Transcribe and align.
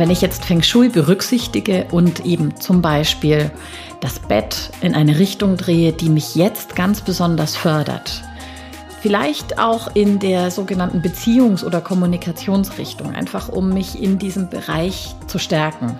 Wenn 0.00 0.08
ich 0.08 0.22
jetzt 0.22 0.46
Feng 0.46 0.62
Shui 0.62 0.88
berücksichtige 0.88 1.84
und 1.90 2.24
eben 2.24 2.58
zum 2.58 2.80
Beispiel 2.80 3.50
das 4.00 4.18
Bett 4.18 4.70
in 4.80 4.94
eine 4.94 5.18
Richtung 5.18 5.58
drehe, 5.58 5.92
die 5.92 6.08
mich 6.08 6.34
jetzt 6.36 6.74
ganz 6.74 7.02
besonders 7.02 7.54
fördert, 7.54 8.22
Vielleicht 9.02 9.58
auch 9.58 9.88
in 9.94 10.18
der 10.18 10.50
sogenannten 10.50 11.00
Beziehungs- 11.00 11.64
oder 11.64 11.80
Kommunikationsrichtung, 11.80 13.14
einfach 13.14 13.48
um 13.48 13.70
mich 13.70 14.02
in 14.02 14.18
diesem 14.18 14.50
Bereich 14.50 15.14
zu 15.26 15.38
stärken. 15.38 15.98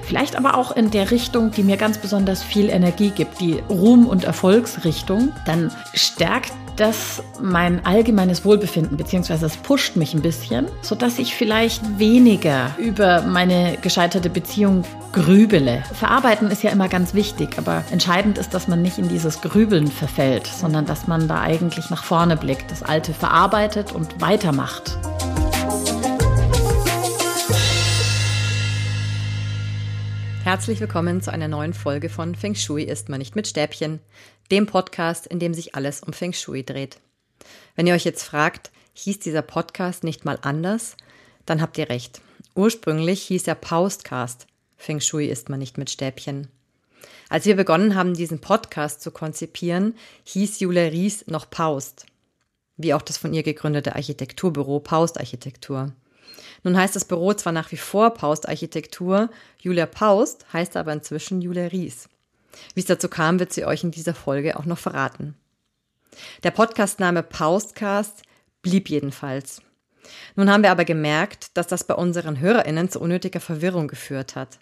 Vielleicht 0.00 0.34
aber 0.34 0.56
auch 0.56 0.74
in 0.74 0.90
der 0.90 1.10
Richtung, 1.10 1.50
die 1.50 1.62
mir 1.62 1.76
ganz 1.76 1.98
besonders 1.98 2.42
viel 2.42 2.70
Energie 2.70 3.10
gibt, 3.10 3.38
die 3.40 3.62
Ruhm- 3.68 4.06
und 4.06 4.24
Erfolgsrichtung. 4.24 5.34
Dann 5.44 5.70
stärkt 5.92 6.54
das 6.78 7.22
mein 7.42 7.84
allgemeines 7.84 8.44
Wohlbefinden, 8.44 8.96
beziehungsweise 8.96 9.46
es 9.46 9.56
pusht 9.56 9.96
mich 9.96 10.14
ein 10.14 10.22
bisschen, 10.22 10.68
sodass 10.80 11.18
ich 11.18 11.34
vielleicht 11.34 11.98
weniger 11.98 12.74
über 12.78 13.22
meine 13.22 13.76
gescheiterte 13.82 14.30
Beziehung 14.30 14.84
grübele. 15.12 15.82
Verarbeiten 15.94 16.50
ist 16.50 16.62
ja 16.62 16.70
immer 16.70 16.88
ganz 16.88 17.14
wichtig, 17.14 17.58
aber 17.58 17.82
entscheidend 17.90 18.38
ist, 18.38 18.54
dass 18.54 18.68
man 18.68 18.80
nicht 18.80 18.98
in 18.98 19.08
dieses 19.08 19.40
Grübeln 19.40 19.88
verfällt, 19.88 20.46
sondern 20.46 20.86
dass 20.86 21.08
man 21.08 21.26
da 21.26 21.40
eigentlich 21.40 21.90
nach 21.90 22.04
vorne 22.04 22.36
blickt, 22.36 22.70
das 22.70 22.84
Alte 22.84 23.12
verarbeitet 23.12 23.92
und 23.92 24.20
weitermacht. 24.20 24.96
Herzlich 30.44 30.80
willkommen 30.80 31.20
zu 31.20 31.30
einer 31.30 31.48
neuen 31.48 31.74
Folge 31.74 32.08
von 32.08 32.34
Feng 32.34 32.54
Shui 32.54 32.82
ist 32.82 33.10
man 33.10 33.18
nicht 33.18 33.36
mit 33.36 33.46
Stäbchen, 33.46 34.00
dem 34.50 34.66
Podcast, 34.66 35.26
in 35.26 35.38
dem 35.38 35.54
sich 35.54 35.74
alles 35.74 36.02
um 36.02 36.12
Feng 36.12 36.32
Shui 36.32 36.64
dreht. 36.64 36.98
Wenn 37.76 37.86
ihr 37.86 37.94
euch 37.94 38.04
jetzt 38.04 38.22
fragt, 38.22 38.70
hieß 38.94 39.20
dieser 39.20 39.42
Podcast 39.42 40.04
nicht 40.04 40.24
mal 40.24 40.38
anders, 40.42 40.96
dann 41.46 41.60
habt 41.60 41.78
ihr 41.78 41.88
recht. 41.88 42.20
Ursprünglich 42.54 43.22
hieß 43.22 43.46
er 43.46 43.54
Paustcast. 43.54 44.46
Feng 44.76 45.00
Shui 45.00 45.26
ist 45.26 45.48
man 45.48 45.58
nicht 45.58 45.78
mit 45.78 45.90
Stäbchen. 45.90 46.48
Als 47.28 47.44
wir 47.44 47.56
begonnen 47.56 47.94
haben, 47.94 48.14
diesen 48.14 48.40
Podcast 48.40 49.02
zu 49.02 49.10
konzipieren, 49.10 49.94
hieß 50.24 50.60
Julia 50.60 50.84
Ries 50.84 51.26
noch 51.26 51.50
Paust. 51.50 52.06
Wie 52.76 52.94
auch 52.94 53.02
das 53.02 53.18
von 53.18 53.34
ihr 53.34 53.42
gegründete 53.42 53.94
Architekturbüro 53.94 54.80
Paust 54.80 55.18
Architektur. 55.18 55.92
Nun 56.62 56.76
heißt 56.76 56.96
das 56.96 57.04
Büro 57.04 57.34
zwar 57.34 57.52
nach 57.52 57.70
wie 57.70 57.76
vor 57.76 58.14
Paust 58.14 58.48
Architektur, 58.48 59.30
Julia 59.60 59.86
Paust 59.86 60.46
heißt 60.52 60.76
aber 60.76 60.92
inzwischen 60.92 61.42
Julia 61.42 61.66
Ries. 61.66 62.08
Wie 62.74 62.80
es 62.80 62.86
dazu 62.86 63.08
kam, 63.08 63.38
wird 63.38 63.52
sie 63.52 63.64
euch 63.64 63.84
in 63.84 63.90
dieser 63.90 64.14
Folge 64.14 64.58
auch 64.58 64.64
noch 64.64 64.78
verraten. 64.78 65.34
Der 66.42 66.50
Podcastname 66.50 67.22
Paustcast 67.22 68.22
blieb 68.62 68.88
jedenfalls. 68.88 69.62
Nun 70.36 70.50
haben 70.50 70.62
wir 70.62 70.70
aber 70.70 70.84
gemerkt, 70.84 71.56
dass 71.56 71.66
das 71.66 71.84
bei 71.84 71.94
unseren 71.94 72.40
HörerInnen 72.40 72.90
zu 72.90 73.00
unnötiger 73.00 73.40
Verwirrung 73.40 73.88
geführt 73.88 74.36
hat. 74.36 74.58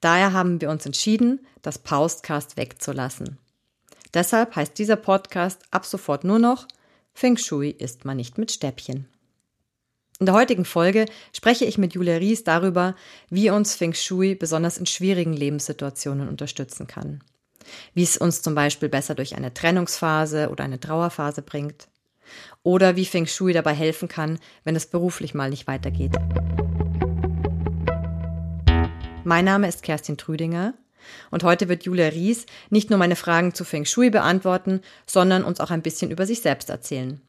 Daher 0.00 0.32
haben 0.32 0.60
wir 0.60 0.70
uns 0.70 0.86
entschieden, 0.86 1.46
das 1.62 1.78
Paustcast 1.78 2.56
wegzulassen. 2.56 3.38
Deshalb 4.14 4.56
heißt 4.56 4.78
dieser 4.78 4.96
Podcast 4.96 5.62
ab 5.70 5.84
sofort 5.84 6.24
nur 6.24 6.38
noch 6.38 6.66
Feng 7.12 7.36
Shui 7.36 7.70
ist 7.70 8.04
man 8.04 8.16
nicht 8.16 8.38
mit 8.38 8.52
Stäbchen. 8.52 9.08
In 10.20 10.26
der 10.26 10.34
heutigen 10.34 10.64
Folge 10.64 11.06
spreche 11.32 11.64
ich 11.64 11.78
mit 11.78 11.94
Julia 11.94 12.16
Ries 12.16 12.42
darüber, 12.42 12.96
wie 13.30 13.50
uns 13.50 13.76
Feng 13.76 13.94
Shui 13.94 14.34
besonders 14.34 14.76
in 14.76 14.84
schwierigen 14.84 15.32
Lebenssituationen 15.32 16.28
unterstützen 16.28 16.88
kann. 16.88 17.22
Wie 17.94 18.02
es 18.02 18.16
uns 18.16 18.42
zum 18.42 18.56
Beispiel 18.56 18.88
besser 18.88 19.14
durch 19.14 19.36
eine 19.36 19.54
Trennungsphase 19.54 20.48
oder 20.50 20.64
eine 20.64 20.80
Trauerphase 20.80 21.42
bringt. 21.42 21.86
Oder 22.64 22.96
wie 22.96 23.04
Feng 23.04 23.28
Shui 23.28 23.52
dabei 23.52 23.74
helfen 23.74 24.08
kann, 24.08 24.40
wenn 24.64 24.74
es 24.74 24.86
beruflich 24.86 25.34
mal 25.34 25.50
nicht 25.50 25.68
weitergeht. 25.68 26.16
Mein 29.22 29.44
Name 29.44 29.68
ist 29.68 29.84
Kerstin 29.84 30.18
Trüdinger 30.18 30.74
und 31.30 31.44
heute 31.44 31.68
wird 31.68 31.84
Julia 31.84 32.08
Ries 32.08 32.46
nicht 32.70 32.90
nur 32.90 32.98
meine 32.98 33.14
Fragen 33.14 33.54
zu 33.54 33.62
Feng 33.62 33.84
Shui 33.84 34.10
beantworten, 34.10 34.80
sondern 35.06 35.44
uns 35.44 35.60
auch 35.60 35.70
ein 35.70 35.82
bisschen 35.82 36.10
über 36.10 36.26
sich 36.26 36.40
selbst 36.40 36.70
erzählen 36.70 37.20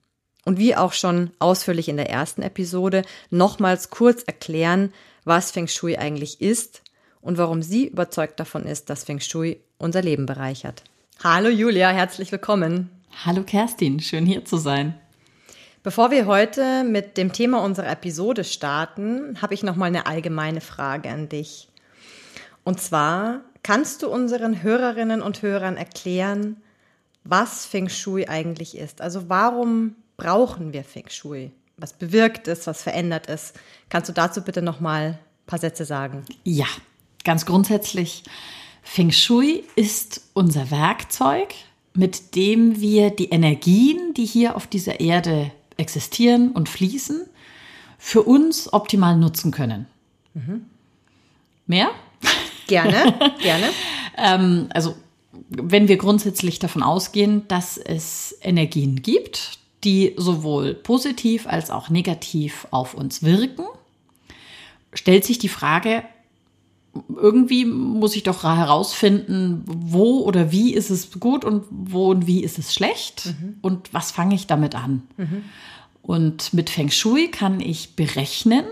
und 0.50 0.58
wie 0.58 0.76
auch 0.76 0.94
schon 0.94 1.30
ausführlich 1.38 1.90
in 1.90 1.98
der 1.98 2.10
ersten 2.10 2.42
Episode 2.42 3.04
nochmals 3.30 3.92
kurz 3.92 4.24
erklären, 4.24 4.92
was 5.24 5.52
Feng 5.52 5.68
Shui 5.68 5.96
eigentlich 5.96 6.42
ist 6.42 6.82
und 7.22 7.38
warum 7.38 7.62
sie 7.62 7.86
überzeugt 7.86 8.40
davon 8.40 8.66
ist, 8.66 8.90
dass 8.90 9.04
Feng 9.04 9.20
Shui 9.20 9.62
unser 9.78 10.02
Leben 10.02 10.26
bereichert. 10.26 10.84
Hallo 11.24 11.50
Julia, 11.50 11.90
herzlich 11.90 12.32
willkommen. 12.32 12.90
Hallo 13.24 13.44
Kerstin, 13.44 14.00
schön 14.00 14.26
hier 14.26 14.44
zu 14.44 14.58
sein. 14.58 15.00
Bevor 15.84 16.10
wir 16.10 16.26
heute 16.26 16.84
mit 16.84 17.18
dem 17.18 17.32
Thema 17.32 17.64
unserer 17.64 17.92
Episode 17.92 18.44
starten, 18.44 19.40
habe 19.44 19.54
ich 19.54 19.62
noch 19.62 19.76
mal 19.76 19.86
eine 19.86 20.08
allgemeine 20.08 20.62
Frage 20.62 21.12
an 21.12 21.30
dich. 21.30 21.68
Und 22.64 22.82
zwar, 22.82 23.42
kannst 23.62 24.02
du 24.02 24.10
unseren 24.10 24.64
Hörerinnen 24.64 25.22
und 25.22 25.44
Hörern 25.44 25.78
erklären, 25.78 26.58
was 27.24 27.68
Feng 27.68 27.88
Shui 27.88 28.28
eigentlich 28.28 28.76
ist? 28.76 29.00
Also 29.00 29.30
warum 29.30 29.96
brauchen 30.20 30.74
wir 30.74 30.84
Feng 30.84 31.10
Shui? 31.10 31.52
Was 31.78 31.94
bewirkt 31.94 32.48
es, 32.48 32.68
was 32.68 32.84
verändert 32.84 33.28
es? 33.28 33.54
Kannst 33.90 34.10
du 34.10 34.14
dazu 34.14 34.42
bitte 34.42 34.62
noch 34.62 34.80
mal 34.80 35.02
ein 35.02 35.20
paar 35.48 35.60
Sätze 35.60 35.86
sagen? 35.86 36.26
Ja, 36.44 36.68
ganz 37.24 37.46
grundsätzlich. 37.46 38.24
Feng 38.84 39.12
Shui 39.12 39.64
ist 39.76 40.22
unser 40.34 40.72
Werkzeug, 40.72 41.54
mit 41.94 42.36
dem 42.36 42.80
wir 42.82 43.10
die 43.12 43.30
Energien, 43.30 44.14
die 44.14 44.26
hier 44.26 44.56
auf 44.56 44.68
dieser 44.68 45.00
Erde 45.00 45.52
existieren 45.78 46.52
und 46.52 46.70
fließen, 46.70 47.26
für 47.98 48.24
uns 48.24 48.72
optimal 48.72 49.18
nutzen 49.18 49.52
können. 49.52 49.88
Mhm. 50.34 50.66
Mehr? 51.66 51.90
Gerne, 52.68 53.14
gerne. 53.42 53.70
ähm, 54.18 54.70
also 54.74 54.96
wenn 55.50 55.88
wir 55.88 55.98
grundsätzlich 55.98 56.60
davon 56.60 56.84
ausgehen, 56.84 57.48
dass 57.48 57.78
es 57.78 58.38
Energien 58.42 59.02
gibt, 59.02 59.60
die 59.84 60.14
sowohl 60.18 60.74
positiv 60.74 61.48
als 61.48 61.72
auch 61.72 61.90
negativ 61.90 62.68
auf 62.72 62.94
uns 62.94 63.24
wirken, 63.24 63.66
stellt 64.94 65.24
sich 65.24 65.40
die 65.40 65.50
Frage, 65.50 66.04
irgendwie 67.08 67.66
muss 67.66 68.16
ich 68.16 68.24
doch 68.24 68.44
herausfinden, 68.44 69.64
wo 69.66 70.22
oder 70.22 70.52
wie 70.52 70.74
ist 70.74 70.90
es 70.90 71.20
gut 71.20 71.46
und 71.46 71.64
wo 71.70 72.10
und 72.10 72.28
wie 72.28 72.44
ist 72.44 72.58
es 72.58 72.74
schlecht 72.74 73.28
mhm. 73.28 73.58
und 73.62 73.94
was 73.94 74.12
fange 74.12 74.36
ich 74.36 74.48
damit 74.48 74.76
an. 74.76 75.04
Mhm. 75.18 75.44
Und 76.02 76.54
mit 76.54 76.70
Feng 76.70 76.90
Shui 76.90 77.30
kann 77.30 77.60
ich 77.60 77.96
berechnen, 77.96 78.66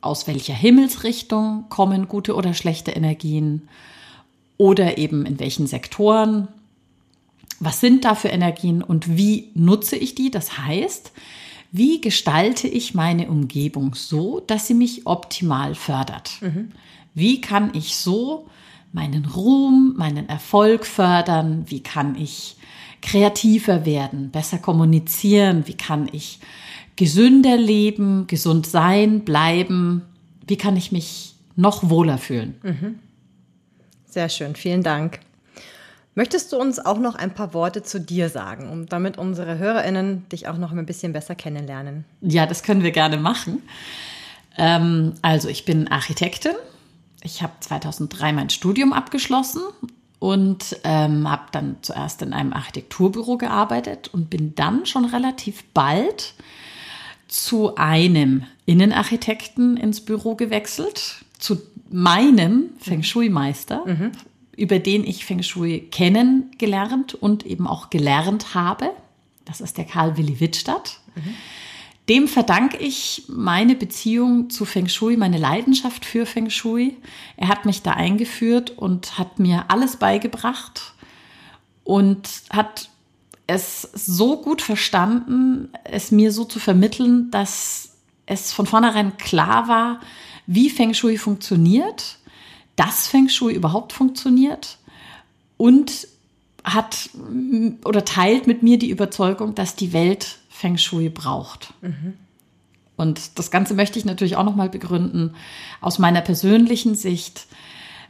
aus 0.00 0.26
welcher 0.26 0.54
Himmelsrichtung 0.54 1.66
kommen 1.68 2.08
gute 2.08 2.34
oder 2.34 2.54
schlechte 2.54 2.90
Energien 2.90 3.68
oder 4.58 4.98
eben 4.98 5.24
in 5.24 5.38
welchen 5.38 5.68
Sektoren 5.68 6.48
was 7.64 7.80
sind 7.80 8.04
da 8.04 8.14
für 8.16 8.28
Energien 8.28 8.82
und 8.82 9.16
wie 9.16 9.50
nutze 9.54 9.96
ich 9.96 10.14
die? 10.16 10.30
Das 10.30 10.58
heißt, 10.58 11.12
wie 11.70 12.00
gestalte 12.00 12.66
ich 12.66 12.94
meine 12.94 13.28
Umgebung 13.28 13.94
so, 13.94 14.40
dass 14.40 14.66
sie 14.66 14.74
mich 14.74 15.06
optimal 15.06 15.74
fördert? 15.76 16.32
Mhm. 16.40 16.72
Wie 17.14 17.40
kann 17.40 17.70
ich 17.74 17.96
so 17.96 18.48
meinen 18.92 19.24
Ruhm, 19.26 19.94
meinen 19.96 20.28
Erfolg 20.28 20.84
fördern? 20.84 21.64
Wie 21.68 21.80
kann 21.80 22.16
ich 22.16 22.56
kreativer 23.00 23.86
werden, 23.86 24.30
besser 24.30 24.58
kommunizieren? 24.58 25.66
Wie 25.66 25.76
kann 25.76 26.08
ich 26.10 26.40
gesünder 26.96 27.56
leben, 27.56 28.26
gesund 28.26 28.66
sein, 28.66 29.20
bleiben? 29.20 30.02
Wie 30.46 30.56
kann 30.56 30.76
ich 30.76 30.90
mich 30.90 31.36
noch 31.54 31.88
wohler 31.88 32.18
fühlen? 32.18 32.56
Mhm. 32.62 32.98
Sehr 34.06 34.28
schön, 34.28 34.56
vielen 34.56 34.82
Dank. 34.82 35.20
Möchtest 36.14 36.52
du 36.52 36.58
uns 36.58 36.78
auch 36.78 36.98
noch 36.98 37.14
ein 37.14 37.32
paar 37.32 37.54
Worte 37.54 37.82
zu 37.82 37.98
dir 37.98 38.28
sagen, 38.28 38.68
um 38.68 38.86
damit 38.86 39.16
unsere 39.16 39.58
HörerInnen 39.58 40.28
dich 40.28 40.46
auch 40.46 40.58
noch 40.58 40.72
ein 40.72 40.84
bisschen 40.84 41.12
besser 41.14 41.34
kennenlernen? 41.34 42.04
Ja, 42.20 42.44
das 42.46 42.62
können 42.62 42.82
wir 42.82 42.90
gerne 42.90 43.16
machen. 43.16 43.62
Ähm, 44.58 45.14
also, 45.22 45.48
ich 45.48 45.64
bin 45.64 45.88
Architektin. 45.88 46.52
Ich 47.22 47.42
habe 47.42 47.54
2003 47.60 48.32
mein 48.34 48.50
Studium 48.50 48.92
abgeschlossen 48.92 49.62
und 50.18 50.76
ähm, 50.84 51.30
habe 51.30 51.44
dann 51.52 51.76
zuerst 51.80 52.20
in 52.20 52.34
einem 52.34 52.52
Architekturbüro 52.52 53.38
gearbeitet 53.38 54.10
und 54.12 54.28
bin 54.28 54.54
dann 54.54 54.84
schon 54.84 55.06
relativ 55.06 55.64
bald 55.72 56.34
zu 57.26 57.76
einem 57.76 58.44
Innenarchitekten 58.66 59.78
ins 59.78 60.02
Büro 60.02 60.34
gewechselt, 60.34 61.24
zu 61.38 61.62
meinem 61.90 62.70
Feng 62.80 63.02
Shui-Meister. 63.02 63.86
Mhm 63.86 64.12
über 64.56 64.78
den 64.78 65.04
ich 65.04 65.24
Feng 65.24 65.42
Shui 65.42 65.88
kennengelernt 65.90 67.14
und 67.14 67.46
eben 67.46 67.66
auch 67.66 67.90
gelernt 67.90 68.54
habe. 68.54 68.90
Das 69.44 69.60
ist 69.60 69.78
der 69.78 69.84
Karl 69.84 70.16
Willi 70.16 70.40
Wittstadt. 70.40 71.00
Mhm. 71.14 71.34
Dem 72.08 72.26
verdanke 72.26 72.78
ich 72.78 73.24
meine 73.28 73.76
Beziehung 73.76 74.50
zu 74.50 74.64
Feng 74.64 74.88
Shui, 74.88 75.16
meine 75.16 75.38
Leidenschaft 75.38 76.04
für 76.04 76.26
Feng 76.26 76.50
Shui. 76.50 76.96
Er 77.36 77.48
hat 77.48 77.64
mich 77.64 77.82
da 77.82 77.92
eingeführt 77.92 78.70
und 78.70 79.18
hat 79.18 79.38
mir 79.38 79.66
alles 79.68 79.96
beigebracht 79.96 80.94
und 81.84 82.28
hat 82.50 82.90
es 83.46 83.82
so 83.82 84.40
gut 84.40 84.62
verstanden, 84.62 85.68
es 85.84 86.10
mir 86.10 86.32
so 86.32 86.44
zu 86.44 86.58
vermitteln, 86.58 87.30
dass 87.30 87.92
es 88.26 88.52
von 88.52 88.66
vornherein 88.66 89.16
klar 89.16 89.68
war, 89.68 90.00
wie 90.46 90.70
Feng 90.70 90.94
Shui 90.94 91.18
funktioniert, 91.18 92.18
dass 92.76 93.06
Feng 93.06 93.28
Shui 93.28 93.52
überhaupt 93.54 93.92
funktioniert 93.92 94.78
und 95.56 96.08
hat 96.64 97.10
oder 97.84 98.04
teilt 98.04 98.46
mit 98.46 98.62
mir 98.62 98.78
die 98.78 98.90
Überzeugung, 98.90 99.54
dass 99.54 99.74
die 99.74 99.92
Welt 99.92 100.38
Feng 100.48 100.78
Shui 100.78 101.08
braucht. 101.08 101.74
Mhm. 101.82 102.14
Und 102.96 103.38
das 103.38 103.50
Ganze 103.50 103.74
möchte 103.74 103.98
ich 103.98 104.04
natürlich 104.04 104.36
auch 104.36 104.44
nochmal 104.44 104.68
begründen 104.68 105.34
aus 105.80 105.98
meiner 105.98 106.20
persönlichen 106.20 106.94
Sicht. 106.94 107.46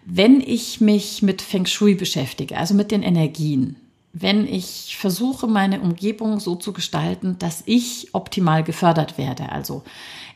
Wenn 0.04 0.40
ich 0.40 0.80
mich 0.80 1.22
mit 1.22 1.40
Feng 1.40 1.66
Shui 1.66 1.94
beschäftige, 1.94 2.58
also 2.58 2.74
mit 2.74 2.90
den 2.90 3.02
Energien, 3.02 3.76
wenn 4.12 4.46
ich 4.46 4.96
versuche, 4.98 5.46
meine 5.46 5.80
Umgebung 5.80 6.38
so 6.38 6.54
zu 6.54 6.72
gestalten, 6.72 7.38
dass 7.38 7.62
ich 7.64 8.10
optimal 8.12 8.62
gefördert 8.62 9.16
werde, 9.16 9.50
also 9.50 9.82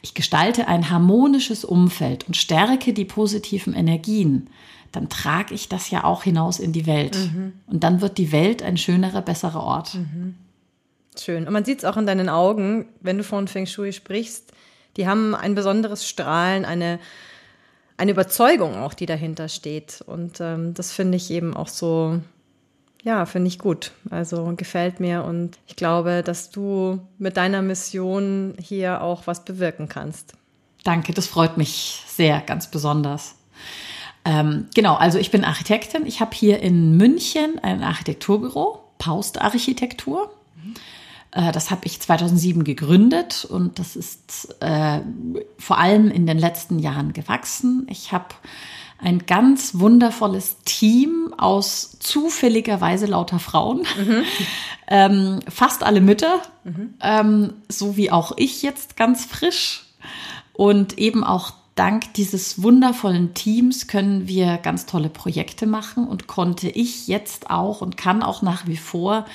ich 0.03 0.15
gestalte 0.15 0.69
ein 0.69 0.91
harmonisches 0.91 1.65
Umfeld 1.65 2.27
und 2.27 2.37
stärke 2.37 2.93
die 2.93 3.05
positiven 3.05 3.75
Energien, 3.75 4.49
dann 4.93 5.09
trage 5.09 5.53
ich 5.53 5.69
das 5.69 5.91
ja 5.91 6.05
auch 6.05 6.23
hinaus 6.23 6.59
in 6.59 6.73
die 6.73 6.87
Welt. 6.87 7.17
Mhm. 7.17 7.53
Und 7.67 7.85
dann 7.85 8.01
wird 8.01 8.19
die 8.19 8.33
Welt 8.33 8.63
ein 8.63 8.79
schönerer, 8.79 9.21
besserer 9.21 9.63
Ort. 9.63 9.95
Mhm. 9.95 10.37
Schön. 11.19 11.47
Und 11.47 11.53
man 11.53 11.65
sieht 11.65 11.79
es 11.79 11.85
auch 11.85 11.97
in 11.97 12.07
deinen 12.07 12.29
Augen, 12.29 12.87
wenn 13.01 13.19
du 13.19 13.25
von 13.25 13.49
Feng 13.49 13.67
Shui 13.67 13.93
sprichst. 13.93 14.53
Die 14.97 15.07
haben 15.07 15.35
ein 15.35 15.55
besonderes 15.55 16.09
Strahlen, 16.09 16.65
eine, 16.65 16.99
eine 17.97 18.13
Überzeugung 18.13 18.77
auch, 18.77 18.95
die 18.95 19.07
dahinter 19.07 19.49
steht. 19.49 20.03
Und 20.07 20.41
ähm, 20.41 20.73
das 20.73 20.93
finde 20.93 21.17
ich 21.17 21.31
eben 21.31 21.55
auch 21.55 21.69
so, 21.69 22.21
ja, 23.07 23.25
finde 23.25 23.47
ich 23.47 23.61
gut. 23.61 23.93
Also 24.11 24.53
gefällt 24.57 24.99
mir 24.99 25.23
und 25.23 25.59
ich 25.69 25.77
glaube, 25.77 26.25
dass 26.25 26.51
du 26.51 26.99
mit 27.19 27.37
deiner 27.37 27.63
Mission 27.63 28.55
hier 28.61 29.01
auch 29.01 29.29
was 29.29 29.45
bewirken 29.45 29.89
kannst. 29.89 30.33
Danke, 30.83 31.15
das 31.15 31.29
freut 31.29 31.57
mich 31.57 32.03
sehr, 32.09 32.41
ganz 32.41 32.69
besonders. 32.69 33.37
Ähm, 34.25 34.67
genau, 34.75 34.97
also 34.97 35.19
ich 35.19 35.31
bin 35.31 35.45
Architektin. 35.45 36.05
Ich 36.05 36.21
habe 36.21 36.35
hier 36.35 36.61
in 36.61 36.97
München 36.97 37.61
ein 37.63 37.85
Architekturbüro, 37.85 38.83
Paust 38.99 39.41
Architektur. 39.41 40.33
Äh, 41.31 41.53
das 41.53 41.71
habe 41.71 41.83
ich 41.85 42.01
2007 42.01 42.65
gegründet 42.65 43.45
und 43.45 43.79
das 43.79 43.95
ist 43.95 44.57
äh, 44.61 45.01
vor 45.61 45.79
allem 45.79 46.11
in 46.11 46.27
den 46.27 46.39
letzten 46.39 46.81
Jahren 46.81 47.13
gewachsen. 47.13 47.87
Ich 47.89 48.11
habe 48.11 48.35
ein 48.99 49.27
ganz 49.27 49.79
wundervolles 49.79 50.57
Team 50.65 51.35
aus 51.37 51.99
zufälligerweise 52.01 53.07
lauter 53.07 53.39
Frauen, 53.39 53.87
mhm. 53.99 54.23
ähm, 54.89 55.41
fast 55.49 55.83
alle 55.83 56.01
Mütter, 56.01 56.41
mhm. 56.65 56.95
ähm, 57.03 57.53
so 57.69 57.97
wie 57.97 58.11
auch 58.11 58.33
ich 58.37 58.63
jetzt 58.63 58.97
ganz 58.97 59.25
frisch. 59.25 59.83
Und 60.55 60.97
eben 60.97 61.23
auch 61.23 61.53
dank 61.77 62.15
dieses 62.15 62.63
wundervollen 62.63 63.35
Teams 63.35 63.87
können 63.87 64.27
wir 64.27 64.57
ganz 64.57 64.87
tolle 64.87 65.11
Projekte 65.11 65.67
machen 65.67 66.09
und 66.09 66.27
konnte 66.27 66.71
ich 66.71 67.07
jetzt 67.07 67.51
auch 67.51 67.83
und 67.83 67.99
kann 67.99 68.23
auch 68.23 68.41
nach 68.41 68.67
wie 68.67 68.79
vor 68.79 69.27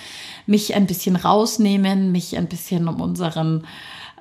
mich 0.48 0.74
ein 0.74 0.88
bisschen 0.88 1.16
rausnehmen, 1.16 2.12
mich 2.12 2.38
ein 2.38 2.48
bisschen 2.48 2.88
um 2.88 3.00
unseren 3.00 3.68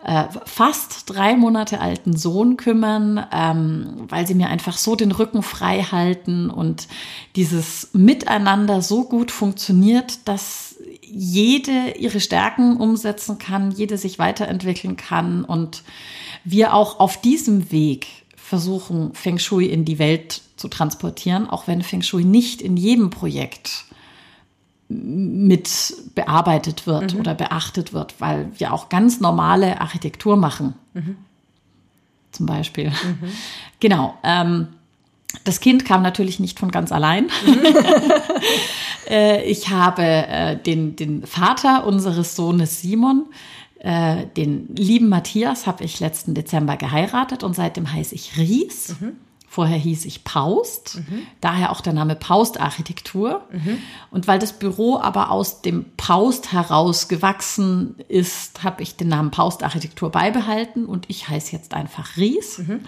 äh, 0.05 0.25
fast 0.47 1.11
drei 1.11 1.37
Monate 1.37 1.81
alten 1.81 2.17
Sohn 2.17 2.57
kümmern, 2.57 3.27
ähm, 3.33 4.07
weil 4.09 4.27
sie 4.27 4.35
mir 4.35 4.49
einfach 4.49 4.79
so 4.79 4.97
den 4.97 5.13
Rücken 5.13 5.43
frei 5.43 5.83
halten 5.83 6.49
und 6.49 6.89
dieses 7.37 7.91
Miteinander 7.93 8.81
so 8.81 9.05
gut 9.05 9.31
funktioniert, 9.31 10.27
dass 10.27 10.77
jede 11.03 11.99
ihre 11.99 12.21
Stärken 12.21 12.77
umsetzen 12.77 13.39
kann, 13.39 13.73
jede 13.73 13.99
sich 13.99 14.19
weiterentwickeln 14.19 14.97
kann 14.97 15.45
und 15.45 15.83
wir 16.45 16.73
auch 16.73 16.99
auf 16.99 17.21
diesem 17.21 17.71
Weg 17.71 18.07
versuchen, 18.37 19.13
Feng 19.15 19.39
Shui 19.39 19.67
in 19.67 19.85
die 19.85 19.99
Welt 19.99 20.41
zu 20.57 20.69
transportieren, 20.69 21.49
auch 21.49 21.67
wenn 21.67 21.83
Feng 21.83 22.03
Shui 22.03 22.25
nicht 22.25 22.63
in 22.63 22.77
jedem 22.77 23.11
Projekt 23.11 23.85
mit 24.91 25.95
bearbeitet 26.17 26.87
wird 26.87 27.15
mhm. 27.15 27.21
oder 27.21 27.35
beachtet 27.35 27.93
wird, 27.93 28.21
weil 28.21 28.51
wir 28.59 28.73
auch 28.73 28.89
ganz 28.89 29.21
normale 29.21 29.81
Architektur 29.81 30.37
machen. 30.37 30.75
Mhm. 30.95 31.17
Zum 32.33 32.47
Beispiel. 32.47 32.91
Mhm. 32.91 33.29
Genau. 33.81 34.13
Ähm, 34.23 34.69
das 35.45 35.61
Kind 35.61 35.87
kam 35.87 36.03
natürlich 36.03 36.39
nicht 36.39 36.59
von 36.59 36.71
ganz 36.71 36.93
allein. 36.93 37.31
Mhm. 37.47 37.63
äh, 39.09 39.43
ich 39.45 39.71
habe 39.71 40.03
äh, 40.03 40.57
den, 40.57 40.97
den 40.97 41.27
Vater 41.27 41.87
unseres 41.87 42.37
Sohnes 42.37 42.83
Simon, 42.83 43.25
äh, 43.79 44.27
den 44.37 44.69
lieben 44.75 45.09
Matthias, 45.09 45.67
habe 45.67 45.85
ich 45.85 45.99
letzten 45.99 46.35
Dezember 46.35 46.77
geheiratet 46.77 47.43
und 47.43 47.55
seitdem 47.55 47.91
heiße 47.91 48.15
ich 48.15 48.37
Ries. 48.37 48.97
Vorher 49.53 49.79
hieß 49.79 50.05
ich 50.05 50.23
Paust, 50.23 50.99
mhm. 50.99 51.27
daher 51.41 51.73
auch 51.73 51.81
der 51.81 51.93
Name 51.93 52.15
Paust 52.15 52.61
Architektur. 52.61 53.43
Mhm. 53.51 53.79
Und 54.13 54.29
weil 54.29 54.39
das 54.39 54.53
Büro 54.53 54.97
aber 54.97 55.33
aus 55.33 55.61
dem 55.61 55.87
Paust 55.97 56.53
heraus 56.53 57.09
gewachsen 57.09 57.97
ist, 58.07 58.63
habe 58.63 58.85
ich 58.85 58.95
den 58.95 59.09
Namen 59.09 59.33
Paust 59.33 59.65
Architektur 59.65 60.11
beibehalten 60.13 60.87
und 60.87 61.07
ich 61.11 61.29
heiße 61.29 61.51
jetzt 61.51 61.75
einfach 61.75 62.17
Ries. 62.17 62.59
Mhm. 62.59 62.83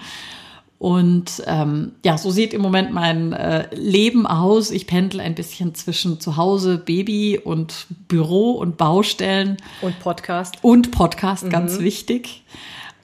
Und 0.79 1.43
ähm, 1.47 1.97
ja, 2.05 2.17
so 2.17 2.31
sieht 2.31 2.55
im 2.55 2.63
Moment 2.63 2.93
mein 2.93 3.33
äh, 3.33 3.67
Leben 3.75 4.25
aus. 4.25 4.71
Ich 4.71 4.87
pendel 4.87 5.19
ein 5.19 5.35
bisschen 5.35 5.75
zwischen 5.75 6.21
Zuhause, 6.21 6.79
Baby 6.79 7.41
und 7.43 7.89
Büro 8.07 8.53
und 8.53 8.77
Baustellen. 8.77 9.57
Und 9.81 9.99
Podcast. 9.99 10.59
Und 10.63 10.93
Podcast, 10.93 11.51
ganz 11.51 11.79
mhm. 11.79 11.83
wichtig. 11.83 12.45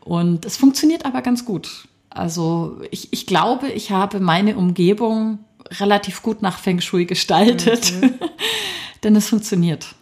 Und 0.04 0.44
es 0.44 0.56
funktioniert 0.56 1.04
aber 1.04 1.22
ganz 1.22 1.44
gut. 1.44 1.88
Also 2.10 2.81
ich, 2.90 3.12
ich 3.12 3.26
glaube, 3.26 3.69
ich 3.69 3.90
habe 3.90 4.20
meine 4.20 4.56
Umgebung 4.56 5.38
relativ 5.72 6.22
gut 6.22 6.43
nach 6.43 6.58
Feng 6.58 6.81
Shui 6.81 7.05
gestaltet, 7.05 7.93
mhm. 8.00 8.14
denn 9.02 9.16
es 9.16 9.28
funktioniert. 9.28 9.94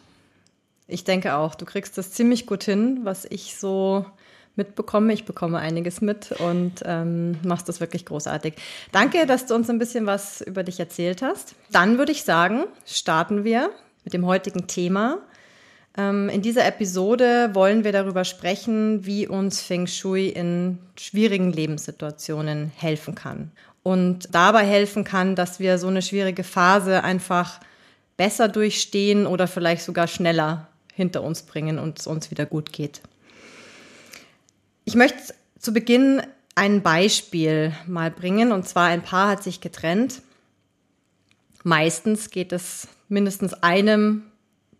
Ich 0.88 1.04
denke 1.04 1.34
auch, 1.36 1.54
du 1.54 1.64
kriegst 1.64 1.98
das 1.98 2.12
ziemlich 2.12 2.46
gut 2.46 2.62
hin, 2.62 3.00
was 3.02 3.24
ich 3.24 3.56
so 3.56 4.06
mitbekomme. 4.54 5.12
Ich 5.12 5.24
bekomme 5.24 5.58
einiges 5.58 6.00
mit 6.00 6.32
und 6.32 6.82
ähm, 6.84 7.36
machst 7.44 7.68
das 7.68 7.80
wirklich 7.80 8.06
großartig. 8.06 8.54
Danke, 8.92 9.26
dass 9.26 9.46
du 9.46 9.54
uns 9.54 9.68
ein 9.68 9.78
bisschen 9.78 10.06
was 10.06 10.40
über 10.40 10.62
dich 10.62 10.80
erzählt 10.80 11.22
hast. 11.22 11.54
Dann 11.70 11.98
würde 11.98 12.12
ich 12.12 12.22
sagen, 12.22 12.64
starten 12.86 13.44
wir 13.44 13.70
mit 14.04 14.14
dem 14.14 14.24
heutigen 14.24 14.66
Thema. 14.66 15.18
Ähm, 15.96 16.28
in 16.28 16.42
dieser 16.42 16.66
Episode 16.66 17.50
wollen 17.54 17.84
wir 17.84 17.92
darüber 17.92 18.24
sprechen, 18.24 19.06
wie 19.06 19.26
uns 19.26 19.60
Feng 19.60 19.86
Shui 19.86 20.28
in 20.28 20.78
schwierigen 20.98 21.52
Lebenssituationen 21.52 22.72
helfen 22.76 23.14
kann. 23.14 23.50
Und 23.82 24.28
dabei 24.32 24.66
helfen 24.66 25.04
kann, 25.04 25.36
dass 25.36 25.60
wir 25.60 25.78
so 25.78 25.86
eine 25.86 26.02
schwierige 26.02 26.44
Phase 26.44 27.04
einfach 27.04 27.60
besser 28.16 28.48
durchstehen 28.48 29.26
oder 29.26 29.46
vielleicht 29.46 29.82
sogar 29.82 30.08
schneller 30.08 30.68
hinter 30.92 31.22
uns 31.22 31.42
bringen 31.42 31.78
und 31.78 31.98
es 31.98 32.06
uns 32.06 32.30
wieder 32.30 32.46
gut 32.46 32.72
geht. 32.72 33.00
Ich 34.84 34.94
möchte 34.94 35.34
zu 35.58 35.72
Beginn 35.72 36.22
ein 36.56 36.82
Beispiel 36.82 37.72
mal 37.86 38.10
bringen. 38.10 38.50
Und 38.50 38.66
zwar 38.66 38.88
ein 38.88 39.02
Paar 39.02 39.28
hat 39.28 39.44
sich 39.44 39.60
getrennt. 39.60 40.22
Meistens 41.62 42.30
geht 42.30 42.52
es 42.52 42.88
mindestens 43.08 43.54
einem 43.54 44.22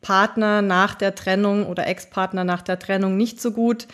Partner 0.07 0.63
nach 0.63 0.95
der 0.95 1.17
Trennung 1.17 1.67
oder 1.67 1.89
Ex-Partner 1.89 2.45
nach 2.45 2.63
der 2.63 2.79
Trennung 2.79 3.17
nicht 3.17 3.41
so 3.41 3.51
gut. 3.51 3.89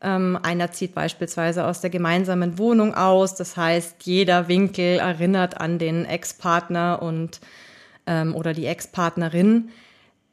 Ähm, 0.00 0.38
einer 0.40 0.70
zieht 0.70 0.94
beispielsweise 0.94 1.66
aus 1.66 1.80
der 1.80 1.90
gemeinsamen 1.90 2.56
Wohnung 2.56 2.94
aus. 2.94 3.34
Das 3.34 3.56
heißt, 3.56 3.96
jeder 4.04 4.46
Winkel 4.46 5.00
erinnert 5.00 5.60
an 5.60 5.80
den 5.80 6.04
Ex-Partner 6.04 7.02
und 7.02 7.40
ähm, 8.06 8.36
oder 8.36 8.52
die 8.52 8.66
Ex-Partnerin. 8.66 9.70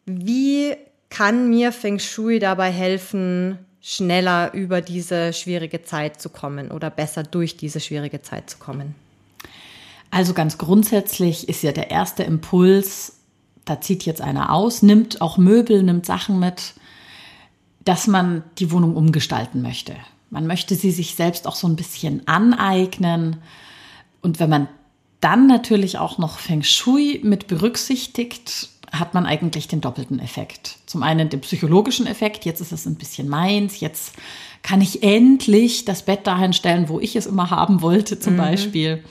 Wie 0.06 0.76
kann 1.10 1.50
mir 1.50 1.72
Feng 1.72 1.98
Shui 1.98 2.38
dabei 2.38 2.70
helfen, 2.70 3.58
schneller 3.82 4.54
über 4.54 4.82
diese 4.82 5.34
schwierige 5.34 5.82
Zeit 5.82 6.22
zu 6.22 6.30
kommen 6.30 6.70
oder 6.70 6.92
besser 6.92 7.24
durch 7.24 7.58
diese 7.58 7.80
schwierige 7.80 8.22
Zeit 8.22 8.52
zu 8.52 8.60
kommen? 8.60 8.94
Also 10.12 10.36
ganz 10.36 10.60
grundsätzlich 10.60 11.50
ist 11.50 11.64
ja 11.64 11.72
der 11.72 11.90
erste 11.90 12.22
Impuls, 12.22 13.17
da 13.70 13.82
zieht 13.82 14.06
jetzt 14.06 14.22
einer 14.22 14.52
aus, 14.52 14.82
nimmt 14.82 15.22
auch 15.22 15.38
Möbel, 15.38 15.84
nimmt 15.84 16.06
Sachen 16.06 16.40
mit, 16.40 16.74
dass 17.86 18.08
man 18.08 18.44
die 18.58 18.72
Wohnung 18.72 18.96
umgestalten 18.96 19.62
möchte. 19.62 19.96
Man 20.30 20.48
möchte 20.48 20.76
sie 20.76 20.92
sich 20.92 21.16
selbst 21.16 21.48
auch 21.48 21.56
so 21.56 21.68
ein 21.68 21.76
bisschen 21.76 22.28
aneignen. 22.28 23.38
Und 24.22 24.40
wenn 24.40 24.50
man 24.50 24.68
dann 25.22 25.48
natürlich 25.48 25.98
auch 25.98 26.18
noch 26.18 26.40
Feng 26.40 26.64
Shui 26.64 27.22
mit 27.24 27.48
berücksichtigt, 27.48 28.70
hat 28.92 29.14
man 29.14 29.26
eigentlich 29.26 29.68
den 29.68 29.82
doppelten 29.82 30.20
Effekt. 30.20 30.78
Zum 30.86 31.04
einen 31.04 31.30
den 31.30 31.42
psychologischen 31.42 32.08
Effekt, 32.08 32.46
jetzt 32.46 32.62
ist 32.62 32.72
es 32.72 32.86
ein 32.86 32.96
bisschen 32.96 33.28
meins, 33.28 33.80
jetzt 33.80 34.14
kann 34.64 34.82
ich 34.82 35.04
endlich 35.04 35.86
das 35.86 36.04
Bett 36.04 36.26
dahin 36.26 36.54
stellen, 36.54 36.90
wo 36.90 37.00
ich 37.00 37.16
es 37.16 37.26
immer 37.26 37.50
haben 37.50 37.82
wollte, 37.82 38.20
zum 38.20 38.34
mhm. 38.34 38.38
Beispiel. 38.38 39.04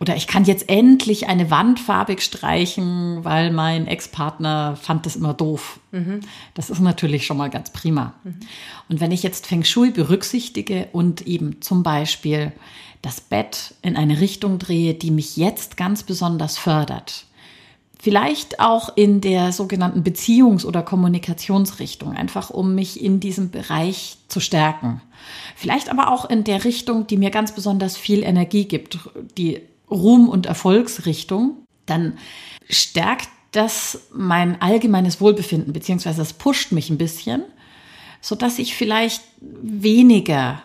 Oder 0.00 0.16
ich 0.16 0.26
kann 0.26 0.44
jetzt 0.44 0.70
endlich 0.70 1.28
eine 1.28 1.50
Wand 1.50 1.78
farbig 1.78 2.22
streichen, 2.22 3.22
weil 3.22 3.52
mein 3.52 3.86
Ex-Partner 3.86 4.76
fand 4.76 5.04
das 5.04 5.14
immer 5.14 5.34
doof. 5.34 5.78
Mhm. 5.92 6.20
Das 6.54 6.70
ist 6.70 6.80
natürlich 6.80 7.26
schon 7.26 7.36
mal 7.36 7.50
ganz 7.50 7.70
prima. 7.70 8.14
Mhm. 8.24 8.40
Und 8.88 9.00
wenn 9.00 9.12
ich 9.12 9.22
jetzt 9.22 9.46
Feng 9.46 9.62
Shui 9.62 9.90
berücksichtige 9.90 10.88
und 10.92 11.26
eben 11.26 11.60
zum 11.60 11.82
Beispiel 11.82 12.52
das 13.02 13.20
Bett 13.20 13.74
in 13.82 13.96
eine 13.96 14.20
Richtung 14.20 14.58
drehe, 14.58 14.94
die 14.94 15.10
mich 15.10 15.36
jetzt 15.36 15.76
ganz 15.76 16.02
besonders 16.02 16.56
fördert, 16.56 17.26
Vielleicht 18.02 18.60
auch 18.60 18.96
in 18.96 19.20
der 19.20 19.52
sogenannten 19.52 20.02
Beziehungs- 20.02 20.64
oder 20.64 20.80
Kommunikationsrichtung, 20.80 22.16
einfach 22.16 22.48
um 22.48 22.74
mich 22.74 23.02
in 23.02 23.20
diesem 23.20 23.50
Bereich 23.50 24.16
zu 24.28 24.40
stärken. 24.40 25.02
Vielleicht 25.54 25.90
aber 25.90 26.10
auch 26.10 26.24
in 26.24 26.42
der 26.42 26.64
Richtung, 26.64 27.06
die 27.06 27.18
mir 27.18 27.28
ganz 27.28 27.54
besonders 27.54 27.98
viel 27.98 28.22
Energie 28.22 28.64
gibt, 28.64 29.00
die 29.36 29.60
Ruhm- 29.90 30.28
und 30.28 30.46
Erfolgsrichtung, 30.46 31.64
dann 31.86 32.18
stärkt 32.68 33.28
das 33.52 34.08
mein 34.12 34.60
allgemeines 34.62 35.20
Wohlbefinden, 35.20 35.72
beziehungsweise 35.72 36.22
es 36.22 36.32
pusht 36.32 36.72
mich 36.72 36.90
ein 36.90 36.98
bisschen, 36.98 37.42
so 38.20 38.34
dass 38.34 38.58
ich 38.58 38.74
vielleicht 38.74 39.22
weniger 39.40 40.62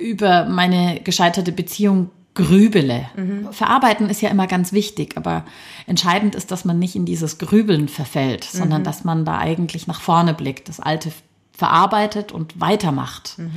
über 0.00 0.44
meine 0.44 1.00
gescheiterte 1.00 1.52
Beziehung 1.52 2.10
grübele. 2.34 3.06
Mhm. 3.16 3.52
Verarbeiten 3.52 4.08
ist 4.10 4.20
ja 4.20 4.28
immer 4.28 4.46
ganz 4.46 4.72
wichtig, 4.72 5.16
aber 5.16 5.44
entscheidend 5.86 6.36
ist, 6.36 6.52
dass 6.52 6.64
man 6.64 6.78
nicht 6.78 6.94
in 6.94 7.04
dieses 7.04 7.38
Grübeln 7.38 7.88
verfällt, 7.88 8.44
sondern 8.44 8.82
mhm. 8.82 8.84
dass 8.84 9.02
man 9.02 9.24
da 9.24 9.38
eigentlich 9.38 9.88
nach 9.88 10.00
vorne 10.00 10.34
blickt, 10.34 10.68
das 10.68 10.78
Alte 10.78 11.10
verarbeitet 11.52 12.30
und 12.30 12.60
weitermacht. 12.60 13.38
Mhm. 13.38 13.50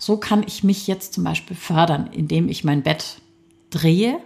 So 0.00 0.16
kann 0.16 0.42
ich 0.44 0.64
mich 0.64 0.88
jetzt 0.88 1.14
zum 1.14 1.22
Beispiel 1.22 1.56
fördern, 1.56 2.08
indem 2.12 2.48
ich 2.48 2.64
mein 2.64 2.82
Bett 2.82 3.18
drehe. 3.74 4.18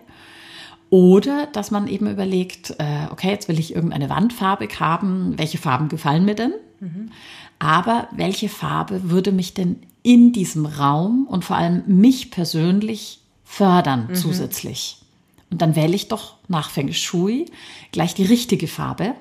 Oder 0.91 1.47
dass 1.53 1.71
man 1.71 1.87
eben 1.87 2.11
überlegt, 2.11 2.75
äh, 2.79 3.09
okay, 3.11 3.31
jetzt 3.31 3.49
will 3.49 3.59
ich 3.59 3.75
irgendeine 3.75 4.09
Wand 4.09 4.33
farbig 4.33 4.81
haben. 4.81 5.35
Welche 5.37 5.59
Farben 5.59 5.89
gefallen 5.89 6.25
mir 6.25 6.35
denn? 6.35 6.55
Mhm. 6.81 7.11
Aber 7.59 8.09
welche 8.13 8.49
Farbe 8.49 9.11
würde 9.11 9.33
mich 9.33 9.53
denn 9.53 9.81
in 10.03 10.33
diesem 10.33 10.65
Raum 10.65 11.27
und 11.29 11.45
vor 11.45 11.57
allem 11.57 11.83
mich 11.87 12.31
persönlich 12.31 13.21
fördern 13.45 14.09
mhm. 14.09 14.15
zusätzlich? 14.15 15.03
Und 15.51 15.61
dann 15.61 15.77
wähle 15.77 15.95
ich 15.95 16.09
doch 16.09 16.37
nach 16.49 16.71
Feng 16.71 16.93
Shui 16.93 17.47
gleich 17.93 18.15
die 18.15 18.25
richtige 18.25 18.69
Farbe 18.69 19.15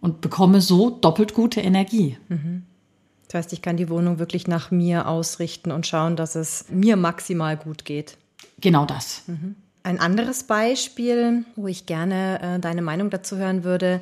und 0.00 0.20
bekomme 0.20 0.60
so 0.60 0.90
doppelt 0.90 1.34
gute 1.34 1.60
Energie. 1.60 2.16
Mhm. 2.28 2.64
Das 3.28 3.34
heißt, 3.34 3.52
ich 3.52 3.62
kann 3.62 3.76
die 3.76 3.90
Wohnung 3.90 4.18
wirklich 4.18 4.46
nach 4.46 4.70
mir 4.70 5.06
ausrichten 5.06 5.70
und 5.70 5.86
schauen, 5.86 6.16
dass 6.16 6.34
es 6.34 6.66
mir 6.70 6.96
maximal 6.96 7.56
gut 7.56 7.84
geht. 7.84 8.16
Genau 8.60 8.84
das. 8.84 9.22
Mhm. 9.26 9.56
Ein 9.82 10.00
anderes 10.00 10.44
Beispiel, 10.44 11.44
wo 11.56 11.66
ich 11.66 11.86
gerne 11.86 12.40
äh, 12.42 12.58
deine 12.58 12.82
Meinung 12.82 13.10
dazu 13.10 13.36
hören 13.36 13.64
würde, 13.64 14.00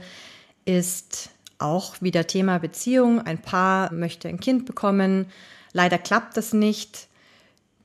ist 0.64 1.30
auch 1.58 2.00
wieder 2.02 2.26
Thema 2.26 2.58
Beziehung. 2.58 3.20
Ein 3.20 3.40
Paar 3.40 3.92
möchte 3.92 4.28
ein 4.28 4.40
Kind 4.40 4.66
bekommen. 4.66 5.26
Leider 5.72 5.98
klappt 5.98 6.36
das 6.36 6.52
nicht, 6.52 7.08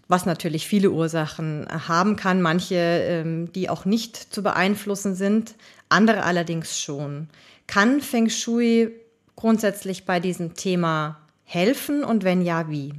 was 0.07 0.25
natürlich 0.25 0.67
viele 0.67 0.91
Ursachen 0.91 1.67
haben 1.87 2.15
kann. 2.15 2.41
Manche, 2.41 2.75
ähm, 2.75 3.51
die 3.53 3.69
auch 3.69 3.85
nicht 3.85 4.17
zu 4.17 4.43
beeinflussen 4.43 5.15
sind, 5.15 5.55
andere 5.89 6.23
allerdings 6.23 6.79
schon. 6.79 7.29
Kann 7.67 8.01
Feng 8.01 8.29
Shui 8.29 8.91
grundsätzlich 9.35 10.05
bei 10.05 10.19
diesem 10.19 10.53
Thema 10.55 11.17
helfen 11.43 12.03
und 12.03 12.23
wenn 12.23 12.41
ja, 12.41 12.69
wie? 12.69 12.93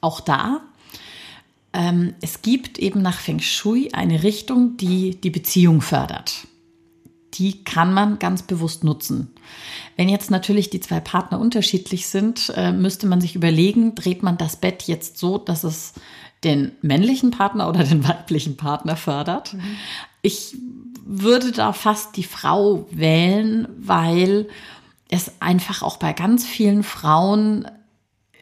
Auch 0.00 0.20
da 0.20 0.62
ähm, 1.72 2.14
es 2.20 2.42
gibt 2.42 2.78
eben 2.78 3.02
nach 3.02 3.18
Feng 3.18 3.40
Shui 3.40 3.90
eine 3.92 4.22
Richtung, 4.22 4.76
die 4.76 5.20
die 5.20 5.30
Beziehung 5.30 5.80
fördert. 5.80 6.46
Die 7.34 7.62
kann 7.62 7.94
man 7.94 8.18
ganz 8.18 8.42
bewusst 8.42 8.82
nutzen. 8.82 9.30
Wenn 9.96 10.08
jetzt 10.08 10.30
natürlich 10.30 10.70
die 10.70 10.80
zwei 10.80 10.98
Partner 10.98 11.38
unterschiedlich 11.38 12.08
sind, 12.08 12.52
äh, 12.56 12.72
müsste 12.72 13.06
man 13.06 13.20
sich 13.20 13.36
überlegen, 13.36 13.94
dreht 13.94 14.22
man 14.22 14.36
das 14.36 14.56
Bett 14.56 14.84
jetzt 14.84 15.18
so, 15.18 15.38
dass 15.38 15.62
es 15.62 15.92
den 16.42 16.72
männlichen 16.82 17.30
Partner 17.30 17.68
oder 17.68 17.84
den 17.84 18.06
weiblichen 18.08 18.56
Partner 18.56 18.96
fördert. 18.96 19.54
Mhm. 19.54 19.76
Ich 20.22 20.56
würde 21.04 21.52
da 21.52 21.72
fast 21.72 22.16
die 22.16 22.24
Frau 22.24 22.86
wählen, 22.90 23.68
weil 23.78 24.48
es 25.08 25.32
einfach 25.40 25.82
auch 25.82 25.98
bei 25.98 26.12
ganz 26.12 26.46
vielen 26.46 26.82
Frauen 26.82 27.66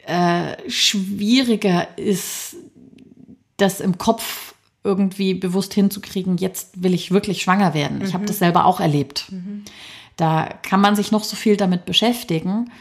äh, 0.05 0.69
schwieriger 0.69 1.97
ist, 1.97 2.55
das 3.61 3.79
im 3.79 3.97
Kopf 3.97 4.53
irgendwie 4.83 5.33
bewusst 5.33 5.73
hinzukriegen, 5.73 6.37
jetzt 6.37 6.83
will 6.83 6.93
ich 6.93 7.11
wirklich 7.11 7.41
schwanger 7.41 7.73
werden. 7.73 8.01
Ich 8.01 8.13
habe 8.13 8.23
mhm. 8.23 8.27
das 8.27 8.39
selber 8.39 8.65
auch 8.65 8.79
erlebt. 8.79 9.25
Mhm. 9.29 9.63
Da 10.15 10.45
kann 10.63 10.81
man 10.81 10.95
sich 10.95 11.11
noch 11.11 11.23
so 11.23 11.35
viel 11.35 11.57
damit 11.57 11.85
beschäftigen. 11.85 12.71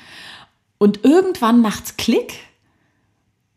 Und 0.78 1.04
irgendwann 1.04 1.61
macht's 1.61 1.97
Klick. 1.97 2.35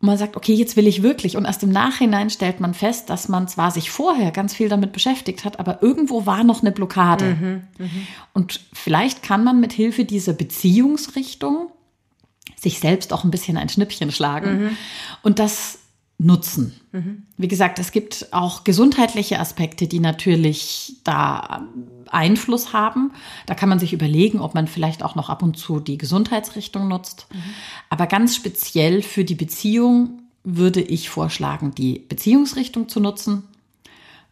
Und 0.00 0.06
man 0.08 0.18
sagt, 0.18 0.36
okay, 0.36 0.54
jetzt 0.54 0.76
will 0.76 0.88
ich 0.88 1.02
wirklich. 1.02 1.36
Und 1.36 1.44
erst 1.44 1.62
im 1.62 1.70
Nachhinein 1.70 2.30
stellt 2.30 2.58
man 2.58 2.74
fest, 2.74 3.10
dass 3.10 3.28
man 3.28 3.46
zwar 3.46 3.70
sich 3.70 3.90
vorher 3.90 4.32
ganz 4.32 4.54
viel 4.54 4.68
damit 4.68 4.92
beschäftigt 4.92 5.44
hat, 5.44 5.60
aber 5.60 5.82
irgendwo 5.82 6.26
war 6.26 6.42
noch 6.42 6.62
eine 6.62 6.72
Blockade. 6.72 7.36
Mhm, 7.36 7.62
mh. 7.78 7.90
Und 8.32 8.60
vielleicht 8.72 9.22
kann 9.22 9.44
man 9.44 9.60
mit 9.60 9.72
Hilfe 9.72 10.04
dieser 10.04 10.32
Beziehungsrichtung 10.32 11.70
sich 12.56 12.80
selbst 12.80 13.12
auch 13.12 13.24
ein 13.24 13.30
bisschen 13.30 13.56
ein 13.56 13.68
Schnippchen 13.68 14.10
schlagen. 14.10 14.64
Mhm. 14.64 14.76
Und 15.22 15.38
das 15.38 15.78
nutzen. 16.18 16.80
Mhm. 16.92 17.24
Wie 17.36 17.48
gesagt, 17.48 17.78
es 17.78 17.90
gibt 17.90 18.28
auch 18.32 18.64
gesundheitliche 18.64 19.40
Aspekte, 19.40 19.88
die 19.88 20.00
natürlich 20.00 20.96
da 21.04 21.66
Einfluss 22.08 22.72
haben. 22.72 23.12
Da 23.46 23.54
kann 23.54 23.68
man 23.68 23.78
sich 23.78 23.92
überlegen, 23.92 24.40
ob 24.40 24.54
man 24.54 24.68
vielleicht 24.68 25.02
auch 25.02 25.14
noch 25.14 25.28
ab 25.28 25.42
und 25.42 25.56
zu 25.56 25.80
die 25.80 25.98
Gesundheitsrichtung 25.98 26.88
nutzt. 26.88 27.26
Mhm. 27.32 27.42
Aber 27.90 28.06
ganz 28.06 28.36
speziell 28.36 29.02
für 29.02 29.24
die 29.24 29.34
Beziehung 29.34 30.22
würde 30.44 30.80
ich 30.80 31.08
vorschlagen, 31.08 31.74
die 31.74 31.98
Beziehungsrichtung 31.98 32.88
zu 32.88 33.00
nutzen. 33.00 33.44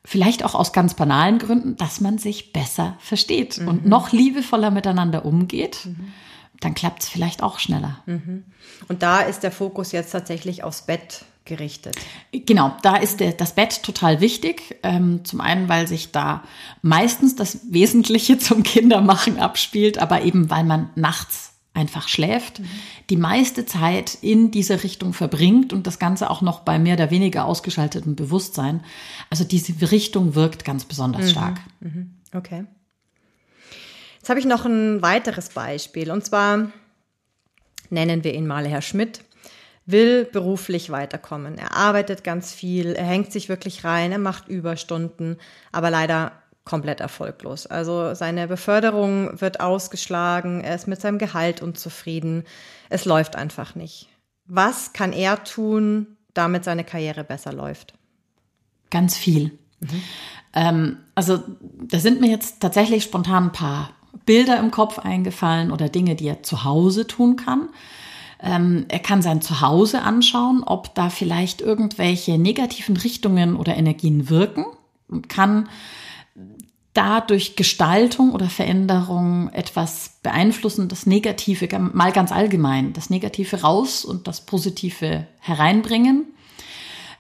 Vielleicht 0.05 0.45
auch 0.45 0.55
aus 0.55 0.73
ganz 0.73 0.95
banalen 0.95 1.39
Gründen, 1.39 1.77
dass 1.77 2.01
man 2.01 2.19
sich 2.19 2.53
besser 2.53 2.97
versteht 3.01 3.59
mhm. 3.59 3.69
und 3.69 3.87
noch 3.87 4.13
liebevoller 4.13 4.71
miteinander 4.71 5.25
umgeht. 5.25 5.87
Mhm. 5.87 6.13
Dann 6.61 6.75
klappt 6.75 7.03
es 7.03 7.09
vielleicht 7.09 7.43
auch 7.43 7.59
schneller. 7.59 8.01
Mhm. 8.07 8.45
Und 8.89 9.03
da 9.03 9.21
ist 9.21 9.41
der 9.41 9.53
Fokus 9.53 9.93
jetzt 9.93 10.11
tatsächlich 10.11 10.63
aufs 10.63 10.83
Bett 10.83 11.25
gerichtet. 11.45 11.97
Genau, 12.33 12.77
da 12.83 12.97
ist 12.97 13.21
der, 13.21 13.33
das 13.33 13.55
Bett 13.55 13.83
total 13.83 14.21
wichtig. 14.21 14.79
Ähm, 14.83 15.25
zum 15.25 15.41
einen, 15.41 15.69
weil 15.69 15.89
sich 15.89 16.13
da 16.13 16.45
meistens 16.83 17.37
das 17.37 17.61
Wesentliche 17.71 18.39
zum 18.39 18.63
Kindermachen 18.63 19.39
abspielt, 19.39 19.99
aber 19.99 20.23
eben 20.23 20.51
weil 20.51 20.65
man 20.65 20.91
nachts 20.95 21.51
einfach 21.73 22.09
schläft, 22.09 22.59
mhm. 22.59 22.69
die 23.11 23.17
meiste 23.17 23.65
Zeit 23.65 24.19
in 24.23 24.51
dieser 24.51 24.83
Richtung 24.83 25.13
verbringt 25.13 25.73
und 25.73 25.87
das 25.87 25.99
Ganze 25.99 26.29
auch 26.29 26.43
noch 26.43 26.61
bei 26.61 26.79
mehr 26.79 26.95
oder 26.95 27.11
weniger 27.11 27.45
ausgeschaltetem 27.45 28.17
Bewusstsein. 28.17 28.83
Also 29.31 29.45
diese 29.45 29.91
Richtung 29.91 30.35
wirkt 30.35 30.65
ganz 30.65 30.85
besonders 30.85 31.27
mhm. 31.27 31.31
stark. 31.31 31.61
Mhm. 31.81 32.15
Okay. 32.35 32.65
Jetzt 34.17 34.29
habe 34.29 34.41
ich 34.41 34.47
noch 34.47 34.67
ein 34.67 35.01
weiteres 35.01 35.51
Beispiel 35.51 36.11
und 36.11 36.25
zwar 36.25 36.71
nennen 37.89 38.25
wir 38.25 38.35
ihn 38.35 38.47
mal 38.47 38.67
Herr 38.67 38.83
Schmidt 38.83 39.21
will 39.91 40.25
beruflich 40.25 40.91
weiterkommen. 40.91 41.59
Er 41.59 41.77
arbeitet 41.77 42.25
ganz 42.25 42.53
viel, 42.53 42.93
er 42.93 43.05
hängt 43.05 43.33
sich 43.33 43.49
wirklich 43.49 43.85
rein, 43.85 44.13
er 44.13 44.19
macht 44.19 44.49
Überstunden, 44.49 45.37
aber 45.73 45.91
leider 45.91 46.33
komplett 46.65 47.01
erfolglos. 47.01 47.67
Also 47.67 48.15
seine 48.15 48.47
Beförderung 48.47 49.41
wird 49.41 49.61
ausgeschlagen, 49.61 50.61
er 50.61 50.75
ist 50.75 50.87
mit 50.87 51.01
seinem 51.01 51.19
Gehalt 51.19 51.63
unzufrieden, 51.63 52.45
es 52.91 53.05
läuft 53.05 53.37
einfach 53.37 53.75
nicht. 53.75 54.09
Was 54.47 54.93
kann 54.93 55.13
er 55.13 55.45
tun, 55.45 56.17
damit 56.35 56.65
seine 56.65 56.85
Karriere 56.85 57.25
besser 57.25 57.53
läuft? 57.53 57.95
Ganz 58.91 59.17
viel. 59.17 59.59
Mhm. 59.81 60.03
Ähm, 60.53 60.97
also 61.15 61.43
da 61.89 61.99
sind 61.99 62.21
mir 62.21 62.31
jetzt 62.31 62.61
tatsächlich 62.61 63.05
spontan 63.05 63.45
ein 63.45 63.53
paar 63.53 63.91
Bilder 64.27 64.59
im 64.59 64.71
Kopf 64.71 64.99
eingefallen 64.99 65.71
oder 65.73 65.89
Dinge, 65.89 66.17
die 66.17 66.29
er 66.29 66.43
zu 66.43 66.65
Hause 66.65 67.07
tun 67.07 67.37
kann. 67.37 67.69
Ähm, 68.43 68.87
er 68.89 69.01
kann 69.01 69.23
sein 69.23 69.43
Zuhause 69.43 70.03
anschauen, 70.03 70.63
ob 70.65 70.95
da 70.95 71.11
vielleicht 71.11 71.61
irgendwelche 71.61 72.39
negativen 72.39 72.97
Richtungen 72.97 73.57
oder 73.57 73.77
Energien 73.77 74.31
wirken 74.31 74.65
und 75.09 75.29
kann 75.29 75.69
da 76.93 77.21
durch 77.21 77.55
Gestaltung 77.55 78.33
oder 78.33 78.49
Veränderung 78.49 79.51
etwas 79.53 80.19
beeinflussen, 80.23 80.89
das 80.89 81.07
Negative, 81.07 81.69
mal 81.79 82.13
ganz 82.13 82.33
allgemein, 82.33 82.93
das 82.93 83.11
Negative 83.11 83.61
raus 83.61 84.05
und 84.05 84.27
das 84.27 84.41
Positive 84.41 85.27
hereinbringen. 85.39 86.27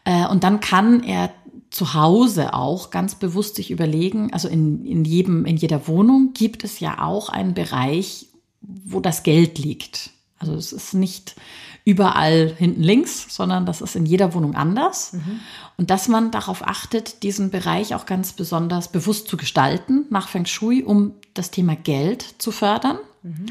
Äh, 0.04 0.26
und 0.26 0.42
dann 0.42 0.60
kann 0.60 1.02
er 1.04 1.30
zu 1.70 1.94
Hause 1.94 2.52
auch 2.52 2.90
ganz 2.90 3.14
bewusst 3.14 3.54
sich 3.54 3.70
überlegen, 3.70 4.32
also 4.32 4.48
in, 4.48 4.84
in 4.84 5.04
jedem, 5.04 5.44
in 5.44 5.56
jeder 5.56 5.86
Wohnung 5.86 6.32
gibt 6.34 6.64
es 6.64 6.80
ja 6.80 7.00
auch 7.02 7.28
einen 7.28 7.54
Bereich, 7.54 8.26
wo 8.60 8.98
das 8.98 9.22
Geld 9.22 9.58
liegt. 9.58 10.10
Also 10.40 10.54
es 10.54 10.72
ist 10.72 10.94
nicht 10.94 11.36
überall 11.84 12.54
hinten 12.56 12.82
links, 12.82 13.26
sondern 13.28 13.66
das 13.66 13.80
ist 13.80 13.94
in 13.94 14.06
jeder 14.06 14.34
Wohnung 14.34 14.54
anders. 14.54 15.12
Mhm. 15.12 15.40
Und 15.76 15.90
dass 15.90 16.08
man 16.08 16.30
darauf 16.30 16.66
achtet, 16.66 17.22
diesen 17.22 17.50
Bereich 17.50 17.94
auch 17.94 18.06
ganz 18.06 18.32
besonders 18.32 18.88
bewusst 18.88 19.28
zu 19.28 19.36
gestalten 19.36 20.06
nach 20.10 20.28
Feng 20.28 20.46
Shui, 20.46 20.82
um 20.82 21.14
das 21.34 21.50
Thema 21.50 21.76
Geld 21.76 22.24
zu 22.38 22.52
fördern. 22.52 22.98
Mhm. 23.22 23.46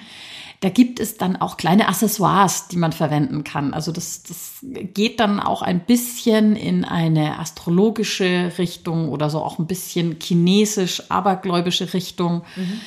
Da 0.62 0.70
gibt 0.70 1.00
es 1.00 1.18
dann 1.18 1.38
auch 1.38 1.56
kleine 1.56 1.88
Accessoires, 1.88 2.68
die 2.68 2.76
man 2.76 2.92
verwenden 2.92 3.46
kann. 3.46 3.74
Also 3.74 3.94
das, 3.94 4.24
das 4.24 4.58
geht 4.62 5.20
dann 5.22 5.40
auch 5.40 5.62
ein 5.62 5.80
bisschen 5.80 6.56
in 6.58 6.84
eine 6.84 7.40
astrologische 7.40 8.52
Richtung 8.58 9.10
oder 9.10 9.30
so 9.30 9.40
auch 9.40 9.58
ein 9.58 9.68
bisschen 9.68 10.18
chinesisch, 10.20 11.10
abergläubische 11.10 11.94
Richtung. 11.94 12.44
Mhm. 12.56 12.82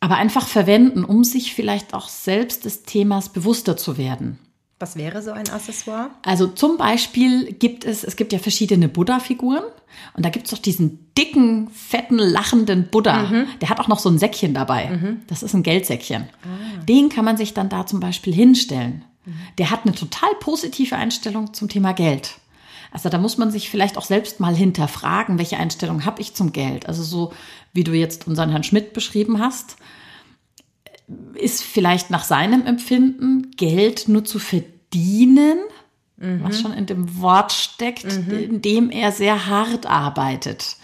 Aber 0.00 0.16
einfach 0.16 0.46
verwenden, 0.46 1.04
um 1.04 1.24
sich 1.24 1.54
vielleicht 1.54 1.94
auch 1.94 2.08
selbst 2.08 2.64
des 2.64 2.84
Themas 2.84 3.30
bewusster 3.30 3.76
zu 3.76 3.98
werden. 3.98 4.38
Was 4.78 4.94
wäre 4.94 5.22
so 5.22 5.32
ein 5.32 5.48
Accessoire? 5.48 6.10
Also 6.22 6.46
zum 6.46 6.76
Beispiel 6.76 7.52
gibt 7.52 7.84
es, 7.84 8.04
es 8.04 8.14
gibt 8.14 8.32
ja 8.32 8.38
verschiedene 8.38 8.88
Buddha-Figuren 8.88 9.64
und 10.14 10.24
da 10.24 10.30
gibt 10.30 10.46
es 10.46 10.52
doch 10.52 10.58
diesen 10.58 11.12
dicken, 11.18 11.68
fetten, 11.70 12.18
lachenden 12.18 12.88
Buddha. 12.88 13.24
Mhm. 13.24 13.46
Der 13.60 13.70
hat 13.70 13.80
auch 13.80 13.88
noch 13.88 13.98
so 13.98 14.08
ein 14.08 14.18
Säckchen 14.18 14.54
dabei. 14.54 14.90
Mhm. 14.90 15.22
Das 15.26 15.42
ist 15.42 15.54
ein 15.54 15.64
Geldsäckchen. 15.64 16.28
Ah. 16.44 16.84
Den 16.84 17.08
kann 17.08 17.24
man 17.24 17.36
sich 17.36 17.54
dann 17.54 17.68
da 17.68 17.86
zum 17.86 17.98
Beispiel 17.98 18.32
hinstellen. 18.32 19.04
Mhm. 19.24 19.34
Der 19.58 19.72
hat 19.72 19.80
eine 19.84 19.96
total 19.96 20.30
positive 20.38 20.94
Einstellung 20.94 21.52
zum 21.54 21.68
Thema 21.68 21.92
Geld. 21.92 22.36
Also 22.90 23.08
da 23.08 23.18
muss 23.18 23.38
man 23.38 23.50
sich 23.50 23.70
vielleicht 23.70 23.98
auch 23.98 24.04
selbst 24.04 24.40
mal 24.40 24.54
hinterfragen, 24.54 25.38
welche 25.38 25.58
Einstellung 25.58 26.04
habe 26.04 26.20
ich 26.22 26.34
zum 26.34 26.52
Geld. 26.52 26.86
Also 26.86 27.02
so 27.02 27.32
wie 27.72 27.84
du 27.84 27.92
jetzt 27.92 28.26
unseren 28.26 28.50
Herrn 28.50 28.64
Schmidt 28.64 28.92
beschrieben 28.92 29.40
hast 29.40 29.76
ist 31.34 31.62
vielleicht 31.62 32.10
nach 32.10 32.24
seinem 32.24 32.66
Empfinden 32.66 33.50
Geld 33.56 34.08
nur 34.08 34.24
zu 34.24 34.38
verdienen, 34.38 35.58
mhm. 36.16 36.42
was 36.42 36.60
schon 36.60 36.72
in 36.72 36.86
dem 36.86 37.20
Wort 37.20 37.52
steckt, 37.52 38.04
mhm. 38.04 38.38
indem 38.38 38.90
er 38.90 39.12
sehr 39.12 39.46
hart 39.46 39.86
arbeitet, 39.86 40.76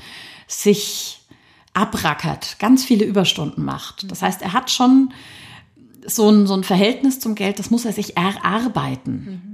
sich 0.47 1.21
abrackert, 1.75 2.59
ganz 2.59 2.85
viele 2.85 3.05
Überstunden 3.05 3.65
macht. 3.65 4.11
Das 4.11 4.23
heißt, 4.23 4.43
er 4.43 4.53
hat 4.53 4.71
schon 4.71 5.13
so 6.07 6.31
ein, 6.31 6.47
so 6.47 6.55
ein 6.55 6.65
Verhältnis 6.65 7.21
zum 7.21 7.35
Geld, 7.35 7.59
das 7.59 7.71
muss 7.71 7.85
er 7.85 7.93
sich 7.93 8.17
erarbeiten. 8.17 9.13
Mhm. 9.13 9.54